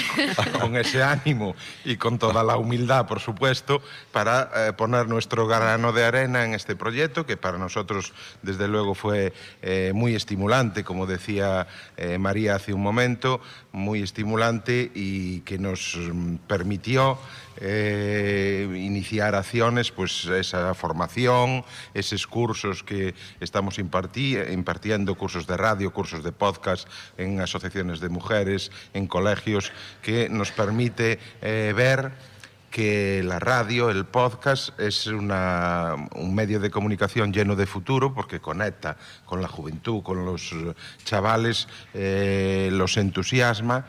con 0.57 0.77
ese 0.77 1.03
ánimo 1.03 1.53
y 1.83 1.97
con 1.97 2.17
toda 2.17 2.41
la 2.41 2.55
humildad, 2.55 3.07
por 3.07 3.19
supuesto, 3.19 3.81
para 4.13 4.49
eh, 4.55 4.73
poner 4.73 5.09
nuestro 5.09 5.45
grano 5.45 5.91
de 5.91 6.05
arena 6.05 6.45
en 6.45 6.53
este 6.53 6.77
proyecto, 6.77 7.25
que 7.25 7.35
para 7.35 7.57
nosotros, 7.57 8.13
desde 8.43 8.69
luego, 8.69 8.95
fue 8.95 9.33
eh, 9.61 9.91
muy 9.93 10.15
estimulante, 10.15 10.85
como 10.85 11.05
decía 11.05 11.67
eh, 11.97 12.17
María 12.17 12.55
hace 12.55 12.73
un 12.73 12.81
momento, 12.81 13.41
muy 13.73 14.03
estimulante 14.03 14.89
y 14.95 15.41
que 15.41 15.59
nos 15.59 15.97
mm, 15.97 16.35
permitió 16.47 17.19
eh, 17.57 18.67
iniciar 18.75 19.35
acciones, 19.35 19.91
pues 19.91 20.25
esa 20.25 20.73
formación, 20.73 21.63
esos 21.93 22.27
cursos 22.27 22.83
que 22.83 23.13
estamos 23.39 23.79
impartiendo, 23.79 25.15
cursos 25.15 25.47
de 25.47 25.57
radio, 25.57 25.91
cursos 25.91 26.23
de 26.23 26.31
podcast 26.31 26.87
en 27.17 27.41
asociaciones 27.41 27.99
de 27.99 28.09
mujeres, 28.09 28.71
en 28.93 29.07
colegios, 29.07 29.71
que 30.01 30.29
nos 30.29 30.51
permite 30.51 31.19
eh, 31.41 31.73
ver 31.75 32.11
que 32.71 33.21
la 33.23 33.37
radio, 33.37 33.89
el 33.89 34.05
podcast, 34.05 34.79
es 34.79 35.05
una, 35.05 35.95
un 36.15 36.33
medio 36.33 36.59
de 36.59 36.71
comunicación 36.71 37.33
lleno 37.33 37.55
de 37.57 37.65
futuro 37.65 38.13
porque 38.13 38.39
conecta 38.39 38.97
con 39.25 39.41
la 39.41 39.49
juventud, 39.49 40.01
con 40.01 40.25
los 40.25 40.55
chavales, 41.03 41.67
eh, 41.93 42.69
los 42.71 42.95
entusiasma. 42.95 43.85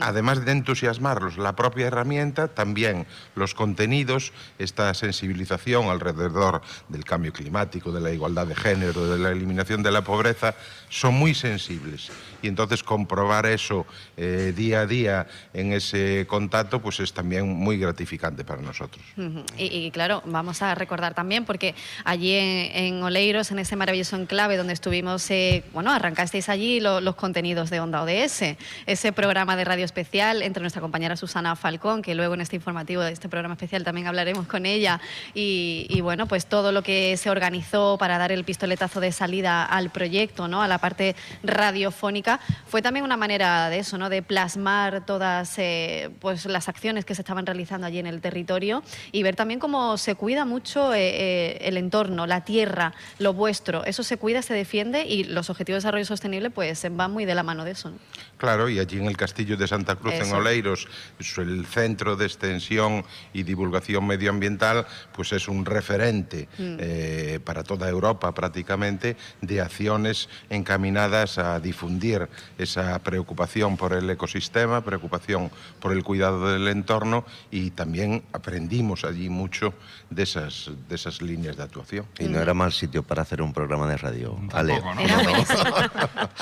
Además 0.00 0.44
de 0.44 0.52
entusiasmarlos, 0.52 1.38
la 1.38 1.56
propia 1.56 1.86
herramienta, 1.86 2.48
también 2.48 3.06
los 3.34 3.54
contenidos, 3.54 4.32
esta 4.58 4.92
sensibilización 4.92 5.86
alrededor 5.86 6.60
del 6.88 7.04
cambio 7.04 7.32
climático, 7.32 7.90
de 7.90 8.00
la 8.00 8.10
igualdad 8.10 8.46
de 8.46 8.54
género, 8.54 9.06
de 9.06 9.18
la 9.18 9.30
eliminación 9.30 9.82
de 9.82 9.90
la 9.90 10.02
pobreza, 10.02 10.54
son 10.90 11.14
muy 11.14 11.34
sensibles. 11.34 12.10
Y 12.42 12.48
entonces 12.48 12.82
comprobar 12.82 13.46
eso 13.46 13.86
eh, 14.16 14.52
día 14.54 14.80
a 14.80 14.86
día 14.86 15.26
en 15.54 15.72
ese 15.72 16.26
contacto, 16.28 16.80
pues 16.80 17.00
es 17.00 17.12
también 17.12 17.48
muy 17.48 17.78
gratificante 17.78 18.44
para 18.44 18.62
nosotros. 18.62 19.04
y, 19.56 19.90
claro, 19.90 20.22
vamos 20.26 20.62
a 20.62 20.74
recordar 20.74 21.14
también, 21.14 21.44
porque 21.44 21.74
allí 22.04 22.34
en, 22.34 23.02
Oleiros, 23.02 23.50
en 23.50 23.58
ese 23.58 23.76
maravilloso 23.76 24.16
enclave 24.16 24.56
donde 24.56 24.72
estuvimos, 24.72 25.30
eh, 25.30 25.64
bueno, 25.72 25.92
arrancasteis 25.92 26.48
allí 26.48 26.80
los 26.80 27.14
contenidos 27.16 27.70
de 27.70 27.80
Onda 27.80 28.02
ODS, 28.02 28.56
ese 28.86 29.12
programa 29.12 29.56
de 29.56 29.64
radio 29.64 29.77
especial 29.84 30.42
entre 30.42 30.60
nuestra 30.60 30.80
compañera 30.80 31.16
Susana 31.16 31.56
Falcón, 31.56 32.02
que 32.02 32.14
luego 32.14 32.34
en 32.34 32.40
este 32.40 32.56
informativo 32.56 33.02
de 33.02 33.12
este 33.12 33.28
programa 33.28 33.54
especial 33.54 33.84
también 33.84 34.06
hablaremos 34.06 34.46
con 34.46 34.66
ella. 34.66 35.00
Y, 35.34 36.00
bueno, 36.00 36.26
pues 36.26 36.46
todo 36.46 36.72
lo 36.72 36.82
que 36.82 37.16
se 37.16 37.30
organizó 37.30 37.98
para 37.98 38.18
dar 38.18 38.32
el 38.32 38.44
pistoletazo 38.44 39.00
de 39.00 39.12
salida 39.12 39.64
al 39.64 39.90
proyecto, 39.90 40.48
¿no? 40.48 40.62
a 40.62 40.68
la 40.68 40.78
parte 40.78 41.16
radiofónica, 41.42 42.40
fue 42.66 42.82
también 42.82 43.04
una 43.04 43.16
manera 43.16 43.68
de 43.70 43.78
eso, 43.78 43.98
¿no? 43.98 44.08
de 44.08 44.22
plasmar 44.22 45.04
todas 45.04 45.58
eh, 45.58 46.10
pues 46.20 46.46
las 46.46 46.68
acciones 46.68 47.04
que 47.04 47.14
se 47.14 47.22
estaban 47.22 47.46
realizando 47.46 47.86
allí 47.86 47.98
en 47.98 48.06
el 48.06 48.20
territorio 48.20 48.82
y 49.12 49.22
ver 49.22 49.36
también 49.36 49.60
cómo 49.60 49.96
se 49.96 50.14
cuida 50.14 50.44
mucho 50.44 50.94
eh, 50.94 50.98
eh, 51.00 51.58
el 51.62 51.76
entorno, 51.76 52.26
la 52.26 52.44
tierra, 52.44 52.94
lo 53.18 53.32
vuestro. 53.32 53.84
Eso 53.84 54.02
se 54.02 54.16
cuida, 54.16 54.42
se 54.42 54.54
defiende 54.54 55.04
y 55.06 55.24
los 55.24 55.50
objetivos 55.50 55.76
de 55.76 55.86
desarrollo 55.86 56.04
sostenible 56.04 56.50
pues 56.50 56.86
van 56.90 57.12
muy 57.12 57.24
de 57.24 57.34
la 57.34 57.42
mano 57.42 57.64
de 57.64 57.72
eso. 57.72 57.92
Claro, 58.36 58.68
y 58.68 58.78
allí 58.78 58.98
en 58.98 59.06
el 59.06 59.16
castillo 59.16 59.56
de 59.56 59.64
Santa 59.68 59.96
Cruz 59.96 60.14
en 60.14 60.32
Oleiros, 60.32 60.88
el 61.36 61.66
centro 61.66 62.16
de 62.16 62.26
extensión 62.26 63.04
y 63.32 63.42
divulgación 63.42 64.06
medioambiental, 64.06 64.86
pues 65.12 65.32
es 65.32 65.48
un 65.48 65.64
referente 65.64 66.48
mm. 66.58 66.76
eh, 66.80 67.40
para 67.44 67.62
toda 67.62 67.88
Europa 67.88 68.32
prácticamente 68.34 69.16
de 69.40 69.60
acciones 69.60 70.28
encaminadas 70.50 71.38
a 71.38 71.60
difundir 71.60 72.28
esa 72.58 72.98
preocupación 73.00 73.76
por 73.76 73.92
el 73.92 74.08
ecosistema, 74.10 74.82
preocupación 74.82 75.50
por 75.80 75.92
el 75.92 76.02
cuidado 76.02 76.52
del 76.52 76.68
entorno 76.68 77.24
y 77.50 77.70
también 77.70 78.24
aprendimos 78.32 79.04
allí 79.04 79.28
mucho 79.28 79.74
de 80.10 80.22
esas, 80.22 80.70
de 80.88 80.94
esas 80.94 81.22
líneas 81.22 81.56
de 81.56 81.62
actuación. 81.62 82.06
Y 82.18 82.24
no 82.24 82.40
era 82.40 82.54
mal 82.54 82.72
sitio 82.72 83.02
para 83.02 83.22
hacer 83.22 83.42
un 83.42 83.52
programa 83.52 83.88
de 83.88 83.96
radio. 83.96 84.38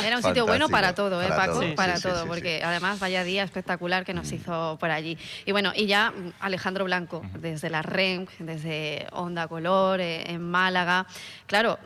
Era, 0.03 0.17
un 0.17 0.23
sitio 0.23 0.47
bueno 0.47 0.69
para 0.69 0.95
todo, 0.95 1.23
¿eh, 1.23 1.29
Paco? 1.29 1.61
para 1.75 2.01
todo, 2.01 2.27
porque 2.27 2.63
además 2.63 2.99
vaya 3.01 3.16
día 3.25 3.43
espectacular 3.43 4.05
que 4.05 4.15
nos 4.15 4.31
mm. 4.31 4.35
hizo 4.35 4.77
por 4.79 4.91
allí. 4.91 5.19
Y 5.45 5.53
bueno, 5.53 5.73
y 5.75 5.87
ya 5.87 6.13
Alejandro 6.41 6.85
Blanco, 6.85 7.23
desde 7.39 7.71
la 7.71 7.83
REM, 7.83 8.27
desde 8.39 9.07
Onda 9.13 9.49
Color, 9.49 10.01
eh, 10.01 10.31
en 10.31 10.43
Málaga. 10.43 11.07
Claro, 11.47 11.79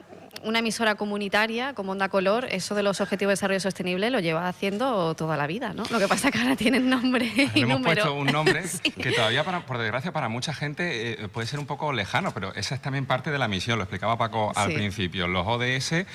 una 0.45 0.61
emisora 0.61 0.95
comunitaria 0.95 1.75
como 1.75 1.93
Onda 1.93 2.09
Color, 2.09 2.47
eso 2.51 2.75
de 2.75 2.83
los 2.83 3.01
objetivos 3.01 3.31
de 3.31 3.33
desarrollo 3.33 3.61
sostenible 3.61 4.11
lo 4.11 4.21
lleva 4.21 4.49
haciendo 4.49 5.15
toda 5.15 5.37
la 5.37 5.47
vida, 5.47 5.73
¿no? 5.75 5.85
Lo 5.91 5.99
que 5.99 6.09
pasa 6.09 6.29
es 6.29 6.33
que 6.33 6.41
ahora 6.41 6.57
tienen 6.57 6.89
nombre 6.89 7.31
y 7.55 7.63
hemos 7.63 7.83
puesto 7.83 8.15
un 8.15 8.27
nombre 8.27 8.63
que 9.03 9.13
todavía, 9.13 9.45
por 9.45 9.79
desgracia, 9.79 10.13
para 10.13 10.29
mucha 10.29 10.55
gente 10.55 11.25
eh, 11.25 11.29
puede 11.29 11.47
ser 11.47 11.59
un 11.59 11.67
poco 11.67 11.93
lejano, 11.93 12.33
pero 12.33 12.55
esa 12.55 12.75
es 12.75 12.83
también 12.83 13.07
parte 13.07 13.31
de 13.31 13.39
la 13.39 13.49
misión, 13.49 13.79
lo 13.79 13.85
explicaba 13.85 14.17
Paco 14.17 14.53
al 14.55 14.73
principio. 14.73 15.27
Los 15.27 15.47
ODS 15.47 16.07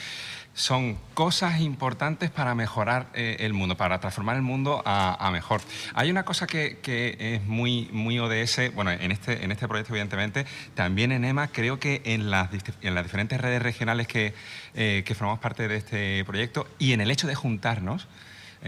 son 0.56 0.98
cosas 1.14 1.60
importantes 1.60 2.32
para 2.32 2.56
mejorar 2.56 3.08
eh, 3.14 3.38
el 3.42 3.54
mundo, 3.54 3.76
para 3.76 4.00
transformar 4.00 4.38
el 4.38 4.42
mundo 4.42 4.82
a, 4.86 5.30
mejor. 5.32 5.62
Hay 5.94 6.10
una 6.10 6.24
cosa 6.24 6.48
que, 6.48 6.80
es 7.20 7.44
muy, 7.46 7.90
muy 7.92 8.18
ODS, 8.20 8.74
bueno, 8.74 8.92
en 8.92 9.12
este, 9.12 9.44
en 9.44 9.52
este 9.52 9.68
proyecto 9.68 9.94
evidentemente, 9.94 10.46
también 10.74 11.12
en 11.12 11.26
EMA, 11.26 11.50
creo 11.50 11.78
que 11.78 12.02
en 12.06 12.32
las, 12.32 12.50
en 12.82 12.96
las 12.96 13.04
diferentes 13.04 13.40
redes 13.40 13.62
regionales 13.62 14.08
que, 14.08 14.34
eh, 14.74 15.04
que 15.06 15.14
formamos 15.14 15.42
parte 15.42 15.68
de 15.68 15.76
este 15.76 16.24
proyecto 16.24 16.68
y 16.80 16.94
en 16.94 17.02
el 17.02 17.12
hecho 17.12 17.28
de 17.28 17.36
juntarnos, 17.36 18.08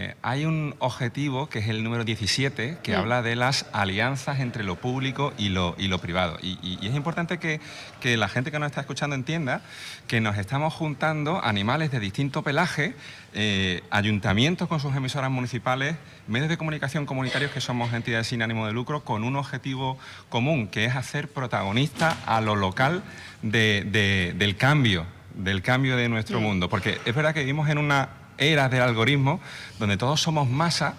eh, 0.00 0.14
hay 0.22 0.44
un 0.44 0.76
objetivo 0.78 1.48
que 1.48 1.58
es 1.58 1.66
el 1.66 1.82
número 1.82 2.04
17 2.04 2.78
que 2.84 2.94
habla 2.94 3.20
de 3.20 3.34
las 3.34 3.66
alianzas 3.72 4.38
entre 4.38 4.62
lo 4.62 4.76
público 4.76 5.32
y 5.36 5.48
lo, 5.48 5.74
y 5.76 5.88
lo 5.88 5.98
privado. 5.98 6.38
Y, 6.40 6.78
es 6.86 6.94
importante 6.94 7.38
que, 7.38 7.60
que, 8.00 8.16
la 8.16 8.28
gente 8.28 8.52
que 8.52 8.60
nos 8.60 8.68
está 8.68 8.82
escuchando 8.82 9.16
entienda 9.16 9.60
que 10.06 10.20
nos 10.20 10.38
estamos 10.38 10.72
juntando 10.72 11.42
animales 11.42 11.90
de 11.90 11.98
distinto 11.98 12.44
pelaje, 12.44 12.94
eh, 13.34 13.82
ayuntamientos 13.90 14.68
con 14.68 14.78
sus 14.78 14.94
emisoras 14.94 15.32
municipales, 15.32 15.96
medios 16.28 16.48
de 16.48 16.58
comunicación 16.58 17.04
comunitarios 17.04 17.50
que 17.50 17.60
somos 17.60 17.92
entidades 17.92 18.28
sin 18.28 18.40
ánimo 18.40 18.68
de 18.68 18.72
lucro, 18.72 19.02
con 19.02 19.24
un 19.24 19.34
objetivo 19.34 19.98
común, 20.28 20.68
que 20.68 20.84
es 20.84 20.94
hacer 20.94 21.26
protagonista 21.26 22.16
a 22.24 22.40
lo 22.40 22.54
local 22.54 23.02
del 23.42 24.56
cambio 24.56 25.06
del 25.34 25.62
cambio 25.62 25.96
de 25.96 26.08
nuestro 26.08 26.40
mundo, 26.40 26.68
porque 26.68 26.98
es 27.04 27.14
verdad 27.14 27.32
que 27.32 27.40
vivimos 27.40 27.68
en 27.68 27.78
una 27.78 28.08
era 28.38 28.68
del 28.68 28.82
algoritmo, 28.82 29.40
donde 29.78 29.96
todos 29.96 30.20
somos 30.20 30.48
masa 30.48 30.94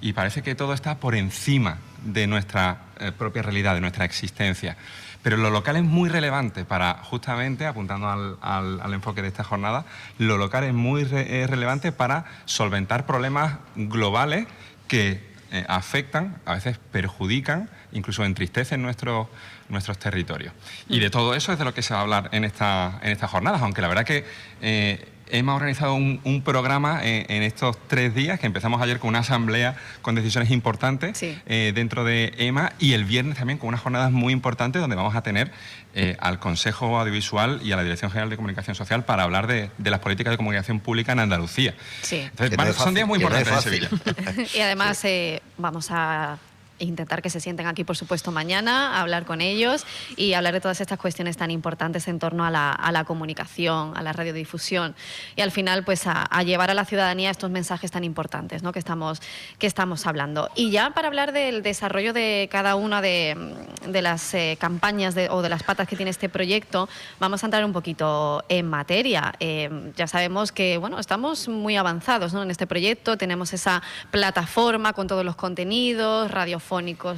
y 0.00 0.12
parece 0.12 0.42
que 0.42 0.54
todo 0.54 0.74
está 0.74 0.96
por 0.96 1.14
encima 1.14 1.78
de 2.04 2.26
nuestra 2.26 2.82
eh, 3.00 3.12
propia 3.12 3.42
realidad, 3.42 3.74
de 3.74 3.80
nuestra 3.80 4.04
existencia. 4.04 4.76
Pero 5.22 5.38
lo 5.38 5.48
local 5.48 5.76
es 5.76 5.82
muy 5.82 6.10
relevante 6.10 6.64
para, 6.66 7.00
justamente, 7.02 7.66
apuntando 7.66 8.38
al, 8.42 8.92
enfoque 8.92 9.22
de 9.22 9.28
esta 9.28 9.42
jornada, 9.42 9.86
lo 10.18 10.36
local 10.36 10.64
es 10.64 10.74
muy 10.74 11.04
relevante 11.04 11.92
para 11.92 12.26
solventar 12.44 13.06
problemas 13.06 13.56
globales 13.74 14.46
que 14.86 15.32
eh, 15.50 15.64
afectan, 15.66 16.36
a 16.44 16.54
veces 16.54 16.78
perjudican, 16.92 17.70
incluso 17.92 18.22
entristecen 18.22 18.82
nuestros 18.82 19.28
nuestros 19.68 19.98
territorios. 19.98 20.52
Y 20.88 21.00
de 21.00 21.10
todo 21.10 21.34
eso 21.34 21.52
es 21.52 21.58
de 21.58 21.64
lo 21.64 21.74
que 21.74 21.82
se 21.82 21.94
va 21.94 22.00
a 22.00 22.02
hablar 22.02 22.28
en, 22.32 22.44
esta, 22.44 22.98
en 23.02 23.12
estas 23.12 23.30
jornadas, 23.30 23.62
aunque 23.62 23.82
la 23.82 23.88
verdad 23.88 24.04
que 24.04 24.24
eh, 24.60 25.08
hemos 25.28 25.56
organizado 25.56 25.94
un, 25.94 26.42
programa 26.44 27.00
en, 27.02 27.42
estos 27.42 27.76
tres 27.88 28.14
días, 28.14 28.38
que 28.38 28.46
empezamos 28.46 28.80
ayer 28.82 28.98
con 28.98 29.08
una 29.08 29.20
asamblea 29.20 29.76
con 30.02 30.14
decisiones 30.14 30.50
importantes 30.50 31.22
eh, 31.22 31.72
dentro 31.74 32.04
de 32.04 32.34
EMA 32.38 32.72
y 32.78 32.92
el 32.92 33.04
viernes 33.04 33.38
también 33.38 33.58
con 33.58 33.68
unas 33.68 33.80
jornadas 33.80 34.12
muy 34.12 34.32
importantes 34.32 34.80
donde 34.80 34.96
vamos 34.96 35.14
a 35.16 35.22
tener 35.22 35.50
eh, 35.94 36.16
al 36.20 36.38
Consejo 36.38 36.98
Audiovisual 36.98 37.60
y 37.62 37.72
a 37.72 37.76
la 37.76 37.84
Dirección 37.84 38.10
General 38.10 38.28
de 38.28 38.36
Comunicación 38.36 38.74
Social 38.74 39.04
para 39.04 39.22
hablar 39.22 39.46
de, 39.46 39.70
las 39.78 40.00
políticas 40.00 40.32
de 40.32 40.36
comunicación 40.36 40.80
pública 40.80 41.12
en 41.12 41.20
Andalucía. 41.20 41.74
Sí. 42.02 42.28
son 42.76 42.94
días 42.94 43.06
muy 43.06 43.18
importantes 43.20 43.52
en 43.52 43.62
Sevilla. 43.62 43.88
y 44.54 44.60
además 44.60 45.04
eh, 45.04 45.40
vamos 45.56 45.88
a 45.90 46.38
intentar 46.78 47.22
que 47.22 47.30
se 47.30 47.40
sienten 47.40 47.66
aquí, 47.66 47.84
por 47.84 47.96
supuesto, 47.96 48.32
mañana, 48.32 49.00
hablar 49.00 49.24
con 49.24 49.40
ellos 49.40 49.86
y 50.16 50.34
hablar 50.34 50.54
de 50.54 50.60
todas 50.60 50.80
estas 50.80 50.98
cuestiones 50.98 51.36
tan 51.36 51.50
importantes 51.50 52.08
en 52.08 52.18
torno 52.18 52.44
a 52.44 52.50
la, 52.50 53.04
comunicación, 53.04 53.96
a 53.96 54.02
la 54.02 54.12
radiodifusión 54.12 54.94
y 55.36 55.40
al 55.42 55.50
final, 55.50 55.84
pues 55.84 56.06
a, 56.06 56.42
llevar 56.42 56.70
a 56.70 56.74
la 56.74 56.84
ciudadanía 56.84 57.30
estos 57.30 57.50
mensajes 57.50 57.90
tan 57.90 58.04
importantes 58.04 58.62
¿no? 58.62 58.72
que, 58.72 58.78
estamos, 58.78 59.20
que 59.58 59.66
estamos 59.66 60.06
hablando. 60.06 60.50
Y 60.54 60.70
ya 60.70 60.90
para 60.90 61.08
hablar 61.08 61.32
del 61.32 61.62
desarrollo 61.62 62.12
de 62.12 62.48
cada 62.50 62.76
una 62.76 63.00
de, 63.00 63.36
las 63.86 64.34
eh, 64.34 64.56
campañas 64.60 65.14
o 65.30 65.42
de 65.42 65.48
las 65.48 65.62
patas 65.62 65.88
que 65.88 65.96
tiene 65.96 66.10
este 66.10 66.28
proyecto, 66.28 66.88
vamos 67.20 67.42
a 67.42 67.46
entrar 67.46 67.64
un 67.64 67.72
poquito 67.72 68.44
en 68.48 68.68
materia. 68.68 69.34
Eh, 69.40 69.92
ya 69.96 70.06
sabemos 70.06 70.52
que, 70.52 70.78
bueno, 70.78 70.98
estamos 70.98 71.48
muy 71.48 71.76
avanzados 71.76 72.34
en 72.34 72.50
este 72.50 72.66
proyecto, 72.66 73.16
tenemos 73.16 73.52
esa 73.52 73.82
plataforma 74.10 74.92
con 74.92 75.06
todos 75.06 75.24
los 75.24 75.36
contenidos, 75.36 76.30
radio 76.30 76.58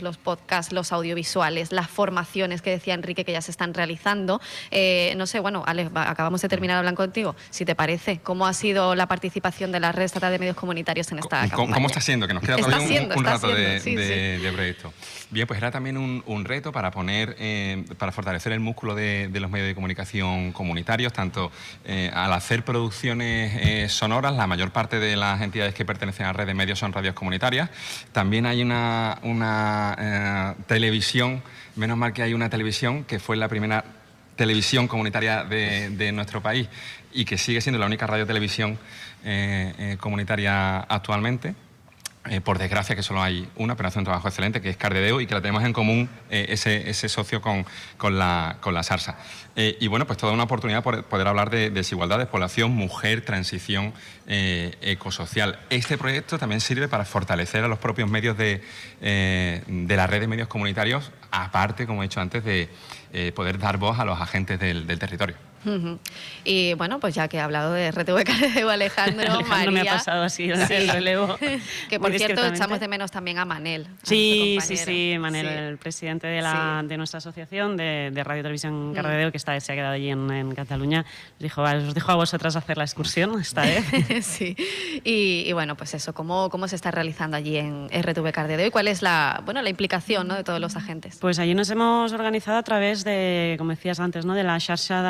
los 0.02 0.18
podcasts, 0.18 0.72
los 0.72 0.92
audiovisuales, 0.92 1.72
las 1.72 1.88
formaciones 1.88 2.62
que 2.62 2.70
decía 2.70 2.94
Enrique 2.94 3.24
que 3.24 3.32
ya 3.32 3.40
se 3.40 3.50
están 3.50 3.74
realizando. 3.74 4.40
Eh, 4.70 5.14
no 5.16 5.26
sé, 5.26 5.40
bueno, 5.40 5.62
Alex, 5.66 5.90
acabamos 5.94 6.42
de 6.42 6.48
terminar 6.48 6.78
hablando 6.78 6.96
contigo. 6.96 7.36
Si 7.50 7.64
te 7.64 7.74
parece, 7.74 8.18
¿cómo 8.18 8.46
ha 8.46 8.52
sido 8.52 8.94
la 8.94 9.06
participación 9.06 9.72
de 9.72 9.80
la 9.80 9.92
red 9.92 10.04
estatal 10.04 10.32
de 10.32 10.38
medios 10.38 10.56
comunitarios 10.56 11.10
en 11.12 11.20
esta 11.20 11.48
¿Cómo, 11.50 11.72
¿Cómo 11.72 11.86
está 11.86 12.00
siendo? 12.00 12.26
Que 12.26 12.34
nos 12.34 12.42
queda 12.42 12.56
todavía 12.56 13.08
un, 13.14 13.24
rato 13.24 13.48
de, 13.48 14.50
proyecto. 14.52 14.92
Bien, 15.30 15.46
pues 15.46 15.58
era 15.58 15.70
también 15.70 15.96
un, 15.96 16.44
reto 16.44 16.70
para 16.70 16.90
poner, 16.90 17.36
eh, 17.38 17.84
para 17.98 18.12
fortalecer 18.12 18.52
el 18.52 18.60
músculo 18.60 18.94
de, 18.94 19.28
los 19.32 19.50
medios 19.50 19.68
de 19.68 19.74
comunicación 19.74 20.52
comunitarios, 20.52 21.12
tanto 21.12 21.50
eh, 21.84 22.10
al 22.14 22.32
hacer 22.32 22.64
producciones 22.64 23.92
sonoras, 23.92 24.34
la 24.34 24.46
mayor 24.46 24.70
parte 24.70 24.98
de 24.98 25.16
las 25.16 25.40
entidades 25.40 25.74
que 25.74 25.84
pertenecen 25.84 26.26
a 26.26 26.28
la 26.28 26.32
red 26.34 26.46
de 26.46 26.54
medios 26.54 26.78
son 26.78 26.92
radios 26.92 27.14
comunitarias. 27.14 27.70
También 28.12 28.46
hay 28.46 28.62
una 28.62 29.18
una 29.36 29.96
eh, 29.98 30.62
televisión, 30.66 31.42
menos 31.76 31.96
mal 31.96 32.12
que 32.12 32.22
hay 32.22 32.34
una 32.34 32.48
televisión 32.48 33.04
que 33.04 33.18
fue 33.18 33.36
la 33.36 33.48
primera 33.48 33.84
televisión 34.34 34.88
comunitaria 34.88 35.44
de, 35.44 36.12
nuestro 36.12 36.42
país 36.42 36.68
y 37.12 37.24
que 37.24 37.38
sigue 37.38 37.60
siendo 37.60 37.78
la 37.78 37.86
única 37.86 38.06
radio 38.06 38.26
televisión 38.26 38.78
eh, 39.24 39.74
eh, 39.78 39.96
comunitaria 39.98 40.80
actualmente. 40.80 41.54
Eh, 42.28 42.40
por 42.40 42.58
desgracia 42.58 42.96
que 42.96 43.02
solo 43.02 43.22
hay 43.22 43.48
una, 43.56 43.76
pero 43.76 43.88
hace 43.88 43.98
un 43.98 44.04
trabajo 44.04 44.28
excelente, 44.28 44.60
que 44.60 44.70
es 44.70 44.76
Cardedeu, 44.76 45.20
y 45.20 45.26
que 45.26 45.34
la 45.34 45.40
tenemos 45.40 45.62
en 45.64 45.72
común 45.72 46.08
eh, 46.30 46.46
ese, 46.48 47.08
socio 47.08 47.40
con, 47.40 47.64
la, 48.18 48.58
SARSA. 48.82 49.16
Eh, 49.54 49.76
y 49.80 49.86
bueno, 49.86 50.06
pues 50.06 50.18
toda 50.18 50.32
una 50.32 50.44
oportunidad 50.44 50.82
por 50.82 51.04
poder 51.04 51.28
hablar 51.28 51.50
de, 51.50 51.70
desigualdad, 51.70 52.18
de 52.18 52.26
población, 52.26 52.72
mujer, 52.72 53.24
transición 53.24 53.92
ecosocial. 54.26 55.60
Este 55.70 55.96
proyecto 55.96 56.38
también 56.38 56.60
sirve 56.60 56.88
para 56.88 57.04
fortalecer 57.04 57.62
a 57.62 57.68
los 57.68 57.78
propios 57.78 58.10
medios 58.10 58.36
de, 58.36 58.60
de 59.00 59.96
la 59.96 60.06
red 60.08 60.20
de 60.20 60.26
medios 60.26 60.48
comunitarios, 60.48 61.12
aparte, 61.30 61.86
como 61.86 62.02
he 62.02 62.06
dicho 62.06 62.20
antes, 62.20 62.44
de 62.44 62.68
poder 63.34 63.58
dar 63.58 63.78
voz 63.78 63.98
a 64.00 64.04
los 64.04 64.20
agentes 64.20 64.58
del 64.58 64.98
territorio. 64.98 65.36
Y 66.44 66.74
bueno, 66.74 67.00
pues 67.00 67.14
ya 67.14 67.28
que 67.28 67.38
he 67.38 67.40
hablado 67.40 67.72
de 67.72 67.90
RTV 67.90 68.24
Cardedeu, 68.24 68.68
Alejandro, 68.68 69.32
Alejandro 69.32 69.48
María... 69.48 69.70
me 69.70 69.80
ha 69.88 69.94
pasado 69.94 70.22
así 70.22 70.50
el, 70.50 70.88
relevo. 70.88 71.36
que 71.88 71.98
por 71.98 72.12
cierto 72.12 72.44
echamos 72.46 72.80
de 72.80 72.88
menos 72.88 73.10
también 73.10 73.38
a 73.38 73.44
Manel. 73.44 73.86
sí, 74.02 74.58
sí, 74.60 74.76
sí, 74.76 75.16
Manel, 75.18 75.46
el 75.46 75.78
presidente 75.78 76.26
de, 76.26 76.42
la, 76.42 76.82
de 76.84 76.96
nuestra 76.96 77.18
asociación 77.18 77.76
de, 77.76 78.10
de 78.12 78.24
Radio 78.24 78.42
Televisión 78.42 78.90
mm. 78.90 78.94
Cardedeu, 78.94 79.30
que 79.30 79.36
está, 79.36 79.58
se 79.60 79.72
ha 79.72 79.74
quedado 79.74 79.94
allí 79.94 80.10
en, 80.10 80.30
en 80.30 80.54
Cataluña, 80.54 81.04
dijo, 81.38 81.62
os 81.62 81.94
dijo 81.94 82.12
a 82.12 82.14
vosotras 82.14 82.56
hacer 82.56 82.76
la 82.76 82.84
excursión 82.84 83.40
esta 83.40 83.62
vez. 83.62 83.84
sí, 84.24 84.56
y, 85.04 85.44
y, 85.46 85.52
bueno, 85.52 85.76
pues 85.76 85.94
eso, 85.94 86.14
¿cómo, 86.14 86.48
¿cómo 86.50 86.68
se 86.68 86.76
está 86.76 86.90
realizando 86.90 87.36
allí 87.36 87.56
en 87.56 87.88
RTV 87.88 88.32
Cardedeu 88.32 88.68
y 88.68 88.70
cuál 88.70 88.88
es 88.88 89.02
la, 89.02 89.42
bueno, 89.44 89.62
la 89.62 89.70
implicación 89.70 90.28
¿no? 90.28 90.34
de 90.34 90.44
todos 90.44 90.60
los 90.60 90.76
agentes? 90.76 91.18
Pues 91.20 91.38
allí 91.38 91.54
nos 91.54 91.70
hemos 91.70 92.12
organizado 92.12 92.58
a 92.58 92.62
través 92.62 93.04
de, 93.04 93.56
como 93.58 93.70
decías 93.70 94.00
antes, 94.00 94.24
¿no? 94.24 94.34
de 94.34 94.44
la 94.44 94.58
xarxa 94.60 95.02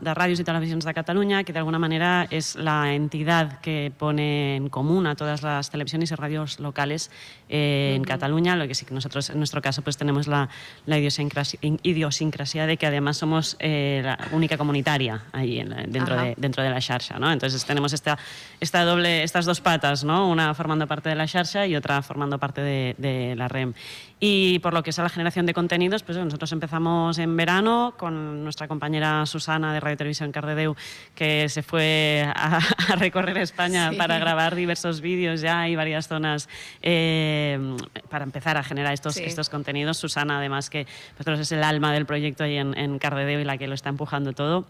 de 0.00 0.14
radios 0.14 0.40
y 0.40 0.44
televisiones 0.44 0.84
de 0.84 0.94
Cataluña, 0.94 1.44
que 1.44 1.52
de 1.52 1.58
alguna 1.58 1.78
manera 1.78 2.26
es 2.30 2.56
la 2.56 2.94
entidad 2.94 3.60
que 3.60 3.92
pone 3.96 4.56
en 4.56 4.68
común 4.68 5.06
a 5.06 5.14
todas 5.14 5.42
las 5.42 5.70
televisiones 5.70 6.10
y 6.10 6.14
radios 6.14 6.60
locales 6.60 7.10
eh, 7.48 7.94
en 7.96 8.04
Cataluña, 8.04 8.56
lo 8.56 8.66
que 8.68 8.74
sí 8.74 8.84
que 8.84 8.94
nosotros 8.94 9.30
en 9.30 9.38
nuestro 9.38 9.62
caso 9.62 9.82
pues 9.82 9.96
tenemos 9.96 10.26
la, 10.26 10.48
la 10.86 10.98
idiosincrasia, 10.98 11.58
idiosincrasia, 11.62 12.66
de 12.66 12.76
que 12.76 12.86
además 12.86 13.16
somos 13.16 13.56
eh, 13.58 14.00
la 14.04 14.18
única 14.32 14.56
comunitaria 14.56 15.22
ahí 15.32 15.58
en, 15.58 15.70
dentro, 15.90 16.16
de, 16.16 16.34
dentro 16.36 16.62
de 16.62 16.70
la 16.70 16.80
xarxa, 16.80 17.18
¿no? 17.18 17.30
Entonces 17.30 17.64
tenemos 17.64 17.92
esta, 17.92 18.18
esta 18.60 18.84
doble, 18.84 19.22
estas 19.22 19.44
dos 19.46 19.60
patas, 19.60 20.04
¿no? 20.04 20.28
Una 20.28 20.54
formando 20.54 20.86
parte 20.86 21.08
de 21.08 21.14
la 21.14 21.26
xarxa 21.26 21.66
y 21.66 21.76
otra 21.76 22.02
formando 22.02 22.38
parte 22.38 22.60
de, 22.60 22.94
de 22.98 23.34
la 23.36 23.48
REM. 23.48 23.74
Y 24.20 24.58
por 24.58 24.74
lo 24.74 24.82
que 24.82 24.90
es 24.90 24.98
a 24.98 25.04
la 25.04 25.08
generación 25.08 25.46
de 25.46 25.54
contenidos, 25.54 26.02
pues 26.02 26.18
nosotros 26.18 26.50
empezamos 26.52 27.18
en 27.18 27.36
verano 27.36 27.94
con 27.96 28.42
nuestra 28.42 28.66
compañera 28.66 29.24
Susana 29.26 29.67
de 29.72 29.80
Radio 29.80 29.96
Televisión 29.96 30.32
Cardedeu, 30.32 30.76
que 31.14 31.48
se 31.48 31.62
fue 31.62 32.24
a, 32.34 32.58
a 32.88 32.96
recorrer 32.96 33.38
España 33.38 33.90
sí. 33.90 33.96
para 33.96 34.18
grabar 34.18 34.54
diversos 34.54 35.00
vídeos 35.00 35.40
ya 35.40 35.68
y 35.68 35.76
varias 35.76 36.08
zonas 36.08 36.48
eh, 36.82 37.76
para 38.08 38.24
empezar 38.24 38.56
a 38.56 38.62
generar 38.62 38.92
estos, 38.92 39.14
sí. 39.14 39.24
estos 39.24 39.48
contenidos. 39.48 39.96
Susana, 39.98 40.38
además, 40.38 40.70
que 40.70 40.86
pues, 41.16 41.40
es 41.40 41.52
el 41.52 41.62
alma 41.62 41.92
del 41.92 42.06
proyecto 42.06 42.44
ahí 42.44 42.56
en, 42.56 42.76
en 42.76 42.98
Cardedeu 42.98 43.40
y 43.40 43.44
la 43.44 43.58
que 43.58 43.66
lo 43.66 43.74
está 43.74 43.88
empujando 43.88 44.32
todo. 44.32 44.66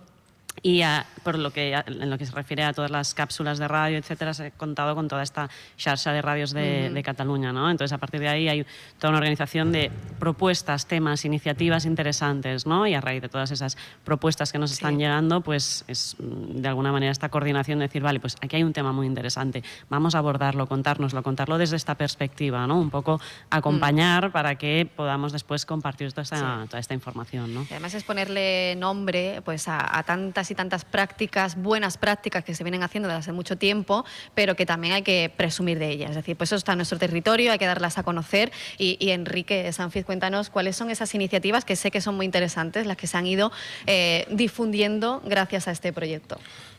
Y 0.63 0.83
a, 0.83 1.07
por 1.23 1.39
lo 1.39 1.51
que, 1.51 1.75
en 1.75 2.11
lo 2.11 2.19
que 2.19 2.27
se 2.27 2.33
refiere 2.33 2.65
a 2.65 2.73
todas 2.73 2.91
las 2.91 3.15
cápsulas 3.15 3.59
de 3.59 3.69
radio, 3.69 3.99
etcétera, 3.99 4.35
se 4.35 4.47
ha 4.47 4.51
contado 4.51 4.95
con 4.95 5.09
toda 5.09 5.23
esta 5.23 5.49
xarxa 5.77 6.13
de 6.13 6.23
radios 6.23 6.53
de, 6.53 6.61
uh 6.61 6.91
-huh. 6.91 6.93
de 6.95 7.03
Cataluña. 7.03 7.53
¿no? 7.53 7.71
Entonces, 7.71 7.93
a 7.93 7.99
partir 7.99 8.21
de 8.21 8.29
ahí 8.29 8.49
hay 8.49 8.67
toda 8.99 9.11
una 9.11 9.19
organización 9.19 9.73
de 9.73 9.91
propuestas, 10.19 10.87
temas, 10.87 11.25
iniciativas 11.25 11.85
interesantes. 11.85 12.67
¿no? 12.67 12.87
Y 12.87 12.95
a 12.95 13.01
raíz 13.01 13.23
de 13.23 13.29
todas 13.29 13.51
esas 13.51 13.77
propuestas 14.05 14.53
que 14.53 14.59
nos 14.59 14.73
están 14.73 14.95
sí. 14.95 14.99
llegando, 15.03 15.41
pues 15.41 15.85
es 15.89 16.17
de 16.19 16.69
alguna 16.69 16.93
manera 16.93 17.13
esta 17.13 17.29
coordinación 17.29 17.79
de 17.79 17.87
decir, 17.87 18.03
vale, 18.03 18.21
pues 18.21 18.37
aquí 18.41 18.57
hay 18.57 18.63
un 18.65 18.73
tema 18.73 18.93
muy 18.93 19.07
interesante, 19.07 19.63
vamos 19.89 20.15
a 20.15 20.19
abordarlo, 20.19 20.67
contárnoslo, 20.67 21.23
contarlo 21.23 21.59
desde 21.59 21.77
esta 21.77 21.95
perspectiva, 21.95 22.67
¿no? 22.67 22.79
un 22.79 22.91
poco 22.91 23.21
acompañar 23.51 24.25
uh 24.25 24.29
-huh. 24.29 24.33
para 24.33 24.57
que 24.57 24.89
podamos 24.97 25.33
después 25.33 25.67
compartir 25.67 26.13
toda 26.13 26.23
esta, 26.23 26.63
sí. 26.63 26.69
toda 26.69 26.81
esta 26.81 26.95
información. 26.95 27.55
¿no? 27.55 27.63
Y 27.63 27.73
además 27.73 27.95
es 27.95 28.05
ponerle 28.05 28.75
nombre 28.77 29.43
pues, 29.45 29.69
a, 29.69 29.99
a 29.99 30.03
tantas 30.03 30.48
y 30.51 30.55
tantas 30.55 30.85
prácticas, 30.85 31.57
buenas 31.57 31.99
prácticas 31.99 32.45
que 32.45 32.55
se 32.55 32.65
vienen 32.65 32.83
haciendo 32.83 33.09
desde 33.09 33.21
hace 33.21 33.33
mucho 33.33 33.57
tiempo, 33.57 34.05
pero 34.35 34.57
que 34.57 34.67
también 34.67 34.95
hay 34.95 35.03
que 35.03 35.33
presumir 35.37 35.79
de 35.79 35.91
ellas. 35.91 36.11
Es 36.11 36.17
decir, 36.17 36.37
pues 36.37 36.49
eso 36.49 36.57
está 36.57 36.73
en 36.73 36.79
nuestro 36.79 36.99
territorio, 36.99 37.53
hay 37.53 37.59
que 37.59 37.67
darlas 37.67 37.99
a 37.99 38.03
conocer. 38.03 38.53
Y, 38.79 39.11
Enrique 39.11 39.73
Sanfiz, 39.73 40.05
cuéntanos 40.05 40.51
cuáles 40.51 40.77
son 40.77 40.91
esas 40.91 41.15
iniciativas 41.15 41.65
que 41.65 41.77
sé 41.77 41.91
que 41.91 42.01
son 42.01 42.17
muy 42.17 42.27
interesantes, 42.27 42.87
las 42.87 42.97
que 42.97 43.07
se 43.07 43.17
han 43.17 43.27
ido 43.27 43.53
eh, 43.87 44.27
difundiendo 44.31 45.23
gracias 45.25 45.69
a 45.69 45.71
este 45.71 45.93
proyecto. 45.93 46.39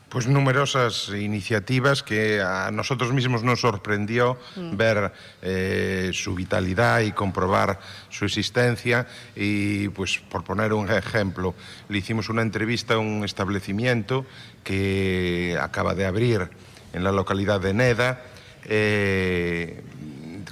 Pues 0.09 0.25
numerosas 0.25 1.09
iniciativas 1.09 2.01
que 2.01 2.41
a 2.41 2.71
nosotros 2.71 3.13
mismos 3.13 3.43
nos 3.43 3.61
sorprendió 3.61 4.39
mm. 4.55 4.75
ver 4.75 5.13
eh, 5.43 6.09
su 6.13 6.33
vitalidad 6.33 7.01
y 7.01 7.11
comprobar 7.11 7.79
su 8.09 8.25
existencia. 8.25 9.05
Y 9.35 9.89
pues 9.89 10.17
por 10.17 10.43
poner 10.43 10.73
un 10.73 10.89
ejemplo, 10.89 11.53
le 11.89 11.99
hicimos 11.99 12.29
una 12.29 12.41
entrevista 12.41 12.95
a 12.95 12.97
un 12.97 13.23
establecimiento 13.23 14.25
que 14.63 15.57
acaba 15.61 15.93
de 15.93 16.07
abrir 16.07 16.49
en 16.93 17.03
la 17.03 17.11
localidad 17.11 17.61
de 17.61 17.73
Neda. 17.75 18.23
Eh, 18.65 19.83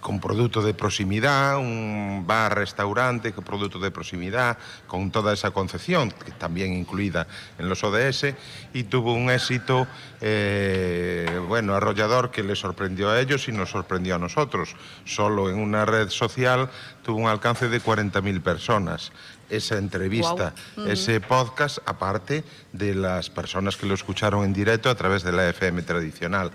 con 0.02 0.20
producto 0.20 0.62
de 0.62 0.74
proximidad, 0.74 1.58
un 1.58 2.26
bar, 2.26 2.56
restaurante 2.56 3.34
con 3.34 3.44
producto 3.44 3.80
de 3.80 3.92
proximidad, 3.92 4.58
con 4.88 5.12
toda 5.12 5.34
esa 5.34 5.52
concepción, 5.52 6.12
que 6.12 6.32
también 6.32 6.74
incluida 6.74 7.28
en 7.58 7.70
los 7.70 7.84
ODS, 7.84 8.34
y 8.74 8.84
tuvo 8.84 9.14
un 9.14 9.30
éxito, 9.30 9.88
eh, 10.22 11.40
bueno, 11.48 11.76
arrollador 11.76 12.32
que 12.32 12.44
le 12.44 12.56
sorprendió 12.56 13.10
a 13.10 13.20
ellos 13.20 13.48
y 13.48 13.52
nos 13.52 13.70
sorprendió 13.70 14.16
a 14.16 14.20
nosotros. 14.20 14.76
Solo 15.06 15.50
en 15.50 15.60
una 15.60 15.86
red 15.86 16.10
social 16.10 16.70
tuvo 17.04 17.20
un 17.20 17.28
alcance 17.28 17.70
de 17.70 17.82
40.000 17.82 18.42
personas 18.42 19.12
esa 19.50 19.78
entrevista, 19.78 20.54
wow. 20.76 20.88
ese 20.88 21.22
podcast, 21.22 21.80
aparte 21.86 22.44
de 22.74 22.94
las 22.94 23.30
personas 23.30 23.78
que 23.78 23.86
lo 23.86 23.94
escucharon 23.94 24.44
en 24.44 24.54
directo 24.54 24.90
a 24.90 24.96
través 24.96 25.24
de 25.24 25.32
la 25.32 25.48
FM 25.50 25.84
tradicional, 25.84 26.52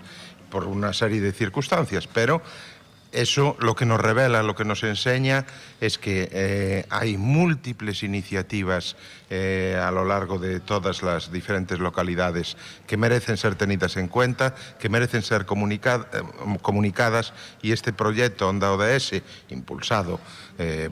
por 0.49 0.65
una 0.65 0.93
serie 0.93 1.19
de 1.19 1.31
circunstancias, 1.31 2.05
pero 2.05 2.41
eso 3.13 3.55
lo 3.59 3.75
que 3.75 3.85
nos 3.85 4.01
revela, 4.01 4.43
lo 4.43 4.55
que 4.55 4.65
nos 4.65 4.83
enseña 4.83 5.45
es 5.79 5.97
que 5.97 6.29
eh, 6.31 6.85
hay 6.89 7.17
múltiples 7.17 8.03
iniciativas 8.03 8.95
eh, 9.29 9.79
a 9.81 9.91
lo 9.91 10.03
largo 10.05 10.39
de 10.39 10.59
todas 10.59 11.03
las 11.03 11.31
diferentes 11.31 11.79
localidades 11.79 12.57
que 12.87 12.97
merecen 12.97 13.37
ser 13.37 13.55
tenidas 13.55 13.97
en 13.97 14.07
cuenta, 14.07 14.55
que 14.79 14.89
merecen 14.89 15.21
ser 15.21 15.41
eh, 15.41 15.45
comunicadas 16.61 17.33
y 17.61 17.71
este 17.71 17.93
proyecto 17.93 18.49
Onda 18.49 18.71
ODS, 18.71 19.21
impulsado 19.49 20.19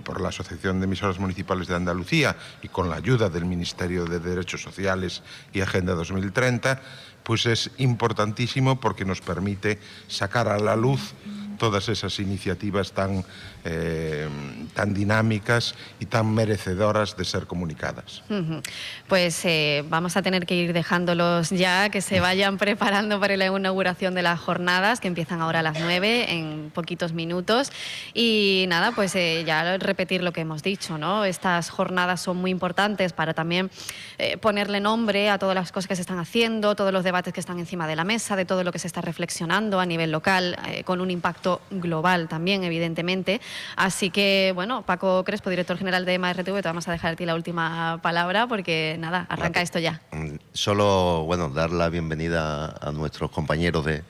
por 0.03 0.21
la 0.21 0.29
Asociación 0.29 0.79
de 0.79 0.85
Emisoras 0.85 1.19
Municipales 1.19 1.67
de 1.67 1.75
Andalucía 1.75 2.35
y 2.63 2.67
con 2.67 2.89
la 2.89 2.95
ayuda 2.95 3.29
del 3.29 3.45
Ministerio 3.45 4.05
de 4.05 4.19
Derechos 4.19 4.63
Sociales 4.63 5.21
y 5.53 5.61
Agenda 5.61 5.93
2030, 5.93 6.81
pues 7.23 7.45
es 7.45 7.69
importantísimo 7.77 8.79
porque 8.79 9.05
nos 9.05 9.21
permite 9.21 9.79
sacar 10.07 10.47
a 10.47 10.57
la 10.57 10.75
luz 10.75 11.13
todas 11.61 11.89
esas 11.89 12.17
iniciativas 12.17 12.91
tan, 12.91 13.23
eh, 13.65 14.27
tan 14.73 14.95
dinámicas 14.95 15.75
y 15.99 16.07
tan 16.07 16.33
merecedoras 16.33 17.15
de 17.15 17.23
ser 17.23 17.45
comunicadas. 17.45 18.23
Uh 18.29 18.33
-huh. 18.33 18.61
Pues 19.07 19.45
eh, 19.45 19.85
vamos 19.87 20.17
a 20.17 20.23
tener 20.23 20.47
que 20.47 20.55
ir 20.55 20.73
dejándolos 20.73 21.51
ya, 21.51 21.89
que 21.89 22.01
se 22.01 22.19
vayan 22.27 22.57
preparando 22.57 23.19
para 23.19 23.37
la 23.37 23.45
inauguración 23.45 24.15
de 24.15 24.23
las 24.23 24.39
jornadas, 24.39 24.99
que 24.99 25.07
empiezan 25.07 25.39
ahora 25.39 25.59
a 25.59 25.61
las 25.61 25.79
9, 25.79 26.33
en 26.33 26.71
poquitos 26.73 27.13
minutos. 27.13 27.71
Y 28.15 28.65
nada, 28.67 28.91
pues 28.93 29.13
eh, 29.13 29.43
ya 29.45 29.77
repetir 29.77 30.23
lo 30.23 30.31
que 30.33 30.41
hemos 30.41 30.63
dicho, 30.63 30.97
¿no? 30.97 31.25
Estas 31.25 31.69
jornadas 31.69 32.21
son 32.21 32.37
muy 32.37 32.49
importantes 32.49 33.13
para 33.13 33.35
también 33.35 33.69
eh, 34.17 34.37
ponerle 34.37 34.79
nombre 34.79 35.29
a 35.29 35.37
todas 35.37 35.53
las 35.53 35.71
cosas 35.71 35.87
que 35.87 35.95
se 35.95 36.01
están 36.01 36.17
haciendo, 36.17 36.75
todos 36.75 36.91
los 36.91 37.03
debates 37.03 37.33
que 37.33 37.39
están 37.39 37.59
encima 37.59 37.85
de 37.85 37.95
la 37.95 38.03
mesa, 38.03 38.35
de 38.35 38.45
todo 38.45 38.63
lo 38.63 38.71
que 38.71 38.79
se 38.79 38.87
está 38.87 39.01
reflexionando 39.01 39.79
a 39.79 39.85
nivel 39.85 40.11
local, 40.11 40.57
eh, 40.67 40.83
con 40.83 41.01
un 41.01 41.11
impacto 41.11 41.50
global 41.69 42.27
también, 42.27 42.63
evidentemente. 42.63 43.41
Así 43.75 44.09
que, 44.09 44.51
bueno, 44.55 44.83
Paco 44.83 45.23
Crespo, 45.23 45.49
director 45.49 45.77
general 45.77 46.05
de 46.05 46.17
MRTV, 46.19 46.61
te 46.61 46.69
vamos 46.69 46.87
a 46.87 46.91
dejar 46.91 47.13
a 47.13 47.15
ti 47.15 47.25
la 47.25 47.35
última 47.35 47.99
palabra 48.01 48.47
porque, 48.47 48.95
nada, 48.99 49.25
arranca 49.29 49.61
esto 49.61 49.79
ya. 49.79 50.01
Mm, 50.11 50.35
solo, 50.53 51.23
bueno, 51.25 51.49
dar 51.49 51.71
la 51.71 51.89
bienvenida 51.89 52.75
a 52.81 52.91
nuestros 52.91 53.31
compañeros 53.31 53.85
de, 53.85 54.03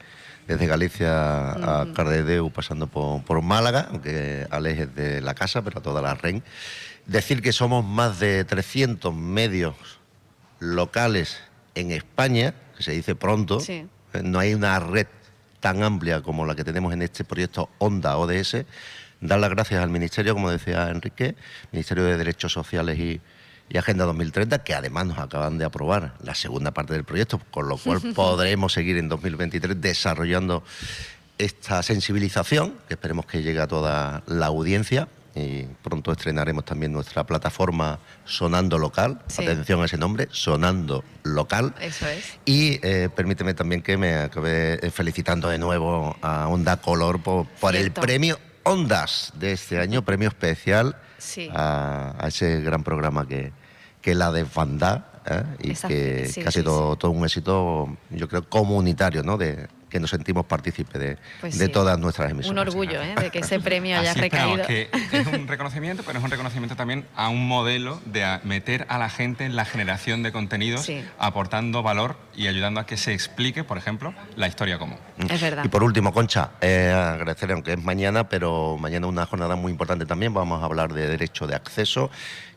desde 0.47 0.67
Galicia 0.67 1.51
a 1.51 1.85
mm. 1.85 1.93
Cardedeu, 1.93 2.51
pasando 2.51 2.87
por, 2.87 3.23
por, 3.23 3.41
Málaga, 3.41 3.87
aunque 3.89 4.47
Alex 4.49 4.79
es 4.81 4.95
de 4.95 5.21
la 5.21 5.33
casa, 5.33 5.61
pero 5.61 5.79
a 5.79 5.81
toda 5.81 6.01
la 6.01 6.13
REN. 6.13 6.43
Decir 7.05 7.41
que 7.41 7.51
somos 7.51 7.83
más 7.83 8.19
de 8.19 8.43
300 8.43 9.13
medios 9.13 9.75
locales 10.59 11.41
en 11.75 11.91
España, 11.91 12.53
que 12.77 12.83
se 12.83 12.91
dice 12.91 13.15
pronto, 13.15 13.59
sí. 13.59 13.87
no 14.23 14.39
hay 14.39 14.53
una 14.53 14.79
red 14.79 15.07
tan 15.61 15.83
amplia 15.83 16.21
como 16.21 16.45
la 16.45 16.55
que 16.55 16.65
tenemos 16.65 16.91
en 16.91 17.01
este 17.01 17.23
proyecto 17.23 17.69
Onda 17.77 18.17
ODS, 18.17 18.65
dar 19.21 19.39
las 19.39 19.49
gracias 19.49 19.81
al 19.81 19.89
Ministerio, 19.89 20.33
como 20.33 20.51
decía 20.51 20.89
Enrique, 20.89 21.35
Ministerio 21.71 22.03
de 22.03 22.17
Derechos 22.17 22.51
Sociales 22.51 22.99
y, 22.99 23.21
y, 23.69 23.77
Agenda 23.77 24.03
2030, 24.05 24.63
que 24.63 24.73
además 24.73 25.05
nos 25.05 25.19
acaban 25.19 25.57
de 25.57 25.65
aprobar 25.65 26.15
la 26.21 26.35
segunda 26.35 26.71
parte 26.71 26.93
del 26.93 27.05
proyecto, 27.05 27.39
con 27.51 27.69
lo 27.69 27.77
cual 27.77 28.01
podremos 28.15 28.73
seguir 28.73 28.97
en 28.97 29.07
2023 29.07 29.79
desarrollando 29.79 30.63
esta 31.37 31.81
sensibilización, 31.81 32.75
que 32.87 32.95
esperemos 32.95 33.25
que 33.25 33.41
llegue 33.41 33.61
a 33.61 33.67
toda 33.67 34.23
la 34.27 34.47
audiencia. 34.47 35.07
Y 35.33 35.63
pronto 35.81 36.11
estrenaremos 36.11 36.65
también 36.65 36.91
nuestra 36.91 37.25
plataforma 37.25 37.99
Sonando 38.25 38.77
Local. 38.77 39.21
Sí. 39.27 39.43
Atención 39.43 39.81
a 39.81 39.85
ese 39.85 39.97
nombre, 39.97 40.27
Sonando 40.31 41.03
Local. 41.23 41.73
Eso 41.79 42.05
es. 42.07 42.37
Y 42.45 42.79
eh, 42.85 43.07
permíteme 43.15 43.53
también 43.53 43.81
que 43.81 43.95
me 43.97 44.15
acabe 44.15 44.73
eh, 44.85 44.91
felicitando 44.91 45.47
de 45.47 45.57
nuevo 45.57 46.17
a 46.21 46.47
Onda 46.49 46.77
Color 46.77 47.21
por, 47.23 47.47
por 47.47 47.75
el 47.75 47.91
premio 47.91 48.39
Ondas 48.63 49.31
de 49.35 49.53
este 49.53 49.79
año, 49.79 50.03
premio 50.03 50.27
especial 50.27 50.97
Sí. 51.17 51.49
a, 51.53 52.15
a 52.19 52.27
ese 52.27 52.61
gran 52.61 52.83
programa 52.83 53.27
que, 53.27 53.53
que 54.01 54.15
la 54.15 54.31
desbandá 54.31 55.21
¿eh? 55.25 55.43
y 55.61 55.71
Esa- 55.71 55.87
que, 55.87 56.27
sí, 56.27 56.41
que 56.41 56.47
ha 56.47 56.51
sido 56.51 56.95
todo 56.97 57.11
un 57.11 57.23
éxito, 57.23 57.95
yo 58.09 58.27
creo, 58.27 58.49
comunitario, 58.49 59.21
¿no? 59.23 59.37
De, 59.37 59.67
que 59.91 59.99
nos 59.99 60.09
sentimos 60.09 60.45
partícipes 60.45 60.99
de, 60.99 61.17
Pues 61.41 61.57
de 61.59 61.65
sí. 61.67 61.71
todas 61.71 61.99
nuestras 61.99 62.31
emisiones. 62.31 62.51
Un 62.51 62.57
orgullo 62.67 63.01
¿eh? 63.01 63.13
de 63.19 63.29
que 63.29 63.39
ese 63.39 63.59
premio 63.59 63.99
haya 63.99 64.11
Así 64.11 64.21
recaído. 64.21 64.65
que 64.65 64.89
es 65.11 65.27
un 65.27 65.47
reconocimiento, 65.47 66.01
pero 66.05 66.17
es 66.17 66.25
un 66.25 66.31
reconocimiento 66.31 66.75
también 66.75 67.05
a 67.15 67.29
un 67.29 67.47
modelo 67.47 68.01
de 68.05 68.39
meter 68.43 68.85
a 68.89 68.97
la 68.97 69.09
gente 69.09 69.45
en 69.45 69.55
la 69.55 69.65
generación 69.65 70.23
de 70.23 70.31
contenidos, 70.31 70.81
Sí. 70.85 71.03
aportando 71.19 71.83
valor 71.83 72.15
y 72.35 72.47
ayudando 72.47 72.79
a 72.79 72.85
que 72.85 72.95
se 72.97 73.13
explique, 73.13 73.63
por 73.63 73.77
ejemplo, 73.77 74.13
la 74.35 74.47
historia 74.47 74.79
común. 74.79 74.97
Es 75.29 75.41
verdad. 75.41 75.63
Y 75.65 75.67
por 75.67 75.83
último, 75.83 76.13
Concha, 76.13 76.51
eh, 76.61 76.91
agradecer, 76.91 77.51
aunque 77.51 77.73
es 77.73 77.83
mañana, 77.83 78.29
pero 78.29 78.77
mañana 78.79 79.07
una 79.07 79.25
jornada 79.25 79.55
muy 79.55 79.71
importante 79.71 80.05
también. 80.05 80.33
Vamos 80.33 80.61
a 80.63 80.65
hablar 80.65 80.93
de 80.93 81.07
derecho 81.07 81.45
de 81.47 81.55
acceso 81.55 82.09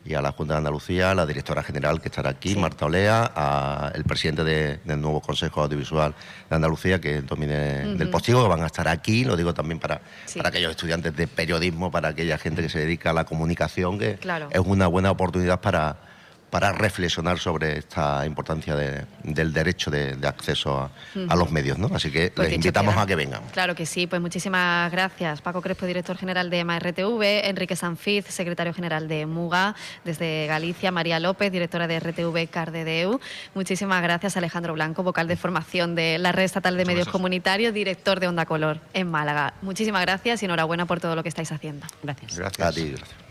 y 0.05 0.13
a 0.13 0.21
la 0.21 0.31
Junta 0.31 0.53
de 0.53 0.57
Andalucía, 0.59 1.11
a 1.11 1.15
la 1.15 1.25
directora 1.25 1.63
general 1.63 1.99
que 1.99 2.09
estará 2.09 2.29
aquí, 2.29 2.53
Sí. 2.53 2.59
Marta 2.59 2.85
Olea, 2.85 3.31
a 3.35 3.91
el 3.95 4.03
presidente 4.03 4.43
de- 4.43 4.77
del 4.85 5.01
nuevo 5.01 5.19
Consejo 5.19 5.63
Audiovisual 5.63 6.13
de 6.47 6.55
Andalucía, 6.55 7.01
que 7.01 7.17
es 7.17 7.25
Domine 7.25 7.95
del 7.95 8.09
Postigo, 8.11 8.43
que 8.43 8.49
van 8.49 8.61
a 8.61 8.67
estar 8.67 8.87
aquí. 8.87 9.25
Lo 9.25 9.35
digo 9.35 9.53
también 9.55 9.79
para, 9.79 10.01
Sí. 10.25 10.37
para 10.37 10.49
aquellos 10.49 10.71
estudiantes 10.71 11.15
de 11.15 11.27
periodismo, 11.27 11.89
para 11.89 12.09
aquella 12.09 12.37
gente 12.37 12.61
que 12.61 12.69
se 12.69 12.79
dedica 12.79 13.09
a 13.09 13.13
la 13.13 13.25
comunicación, 13.25 13.97
que 13.97 14.15
Claro. 14.17 14.47
es 14.51 14.59
una 14.59 14.85
buena 14.87 15.09
oportunidad 15.09 15.59
para 15.61 15.97
para 16.49 16.71
reflexionar 16.71 17.37
sobre 17.39 17.79
esta 17.79 18.25
importancia 18.25 18.75
de- 18.75 19.05
del 19.23 19.51
derecho 19.51 19.91
de, 19.91 20.15
de 20.15 20.27
acceso 20.27 20.77
a, 20.79 20.89
a 21.27 21.35
los 21.35 21.51
medios, 21.51 21.77
¿no? 21.77 21.89
Así 21.93 22.11
que 22.11 22.31
Pues 22.33 22.47
les 22.47 22.55
invitamos 22.55 22.93
queda. 22.93 23.03
a 23.03 23.05
que 23.07 23.15
vengan. 23.15 23.41
Claro 23.51 23.75
que 23.75 23.85
sí, 23.85 24.07
pues 24.07 24.21
muchísimas 24.21 24.89
gracias. 24.91 25.41
Paco 25.41 25.61
Crespo, 25.61 25.85
director 25.85 26.15
general 26.17 26.49
de 26.49 26.63
MRTV, 26.63 27.47
Enrique 27.49 27.75
Sanfiz, 27.75 28.25
secretario 28.27 28.73
general 28.73 29.07
de 29.09 29.25
MUGA, 29.25 29.75
desde 30.05 30.47
Galicia, 30.47 30.91
María 30.91 31.19
López, 31.19 31.51
directora 31.51 31.87
de 31.87 31.99
RTV 31.99 32.47
Cardedeu. 32.49 33.19
Muchísimas 33.53 34.01
gracias, 34.01 34.37
Alejandro 34.37 34.73
Blanco, 34.73 35.03
vocal 35.03 35.27
de 35.27 35.35
formación 35.35 35.93
de 35.95 36.17
la 36.19 36.31
Red 36.31 36.45
Estatal 36.45 36.77
de 36.77 36.85
Medios. 36.85 37.09
Comunitarios, 37.09 37.73
director 37.73 38.19
de 38.21 38.27
Onda 38.27 38.45
Color 38.45 38.79
en 38.93 39.09
Málaga. 39.11 39.53
Muchísimas 39.61 40.01
gracias 40.03 40.41
y 40.41 40.45
enhorabuena 40.45 40.85
por 40.85 40.99
todo 41.01 41.15
lo 41.15 41.23
que 41.23 41.29
estáis 41.29 41.51
haciendo. 41.51 41.85
Gracias. 42.03 42.37
Gracias. 42.37 42.67
A 42.67 42.71
ti, 42.71 42.89
gracias. 42.91 43.24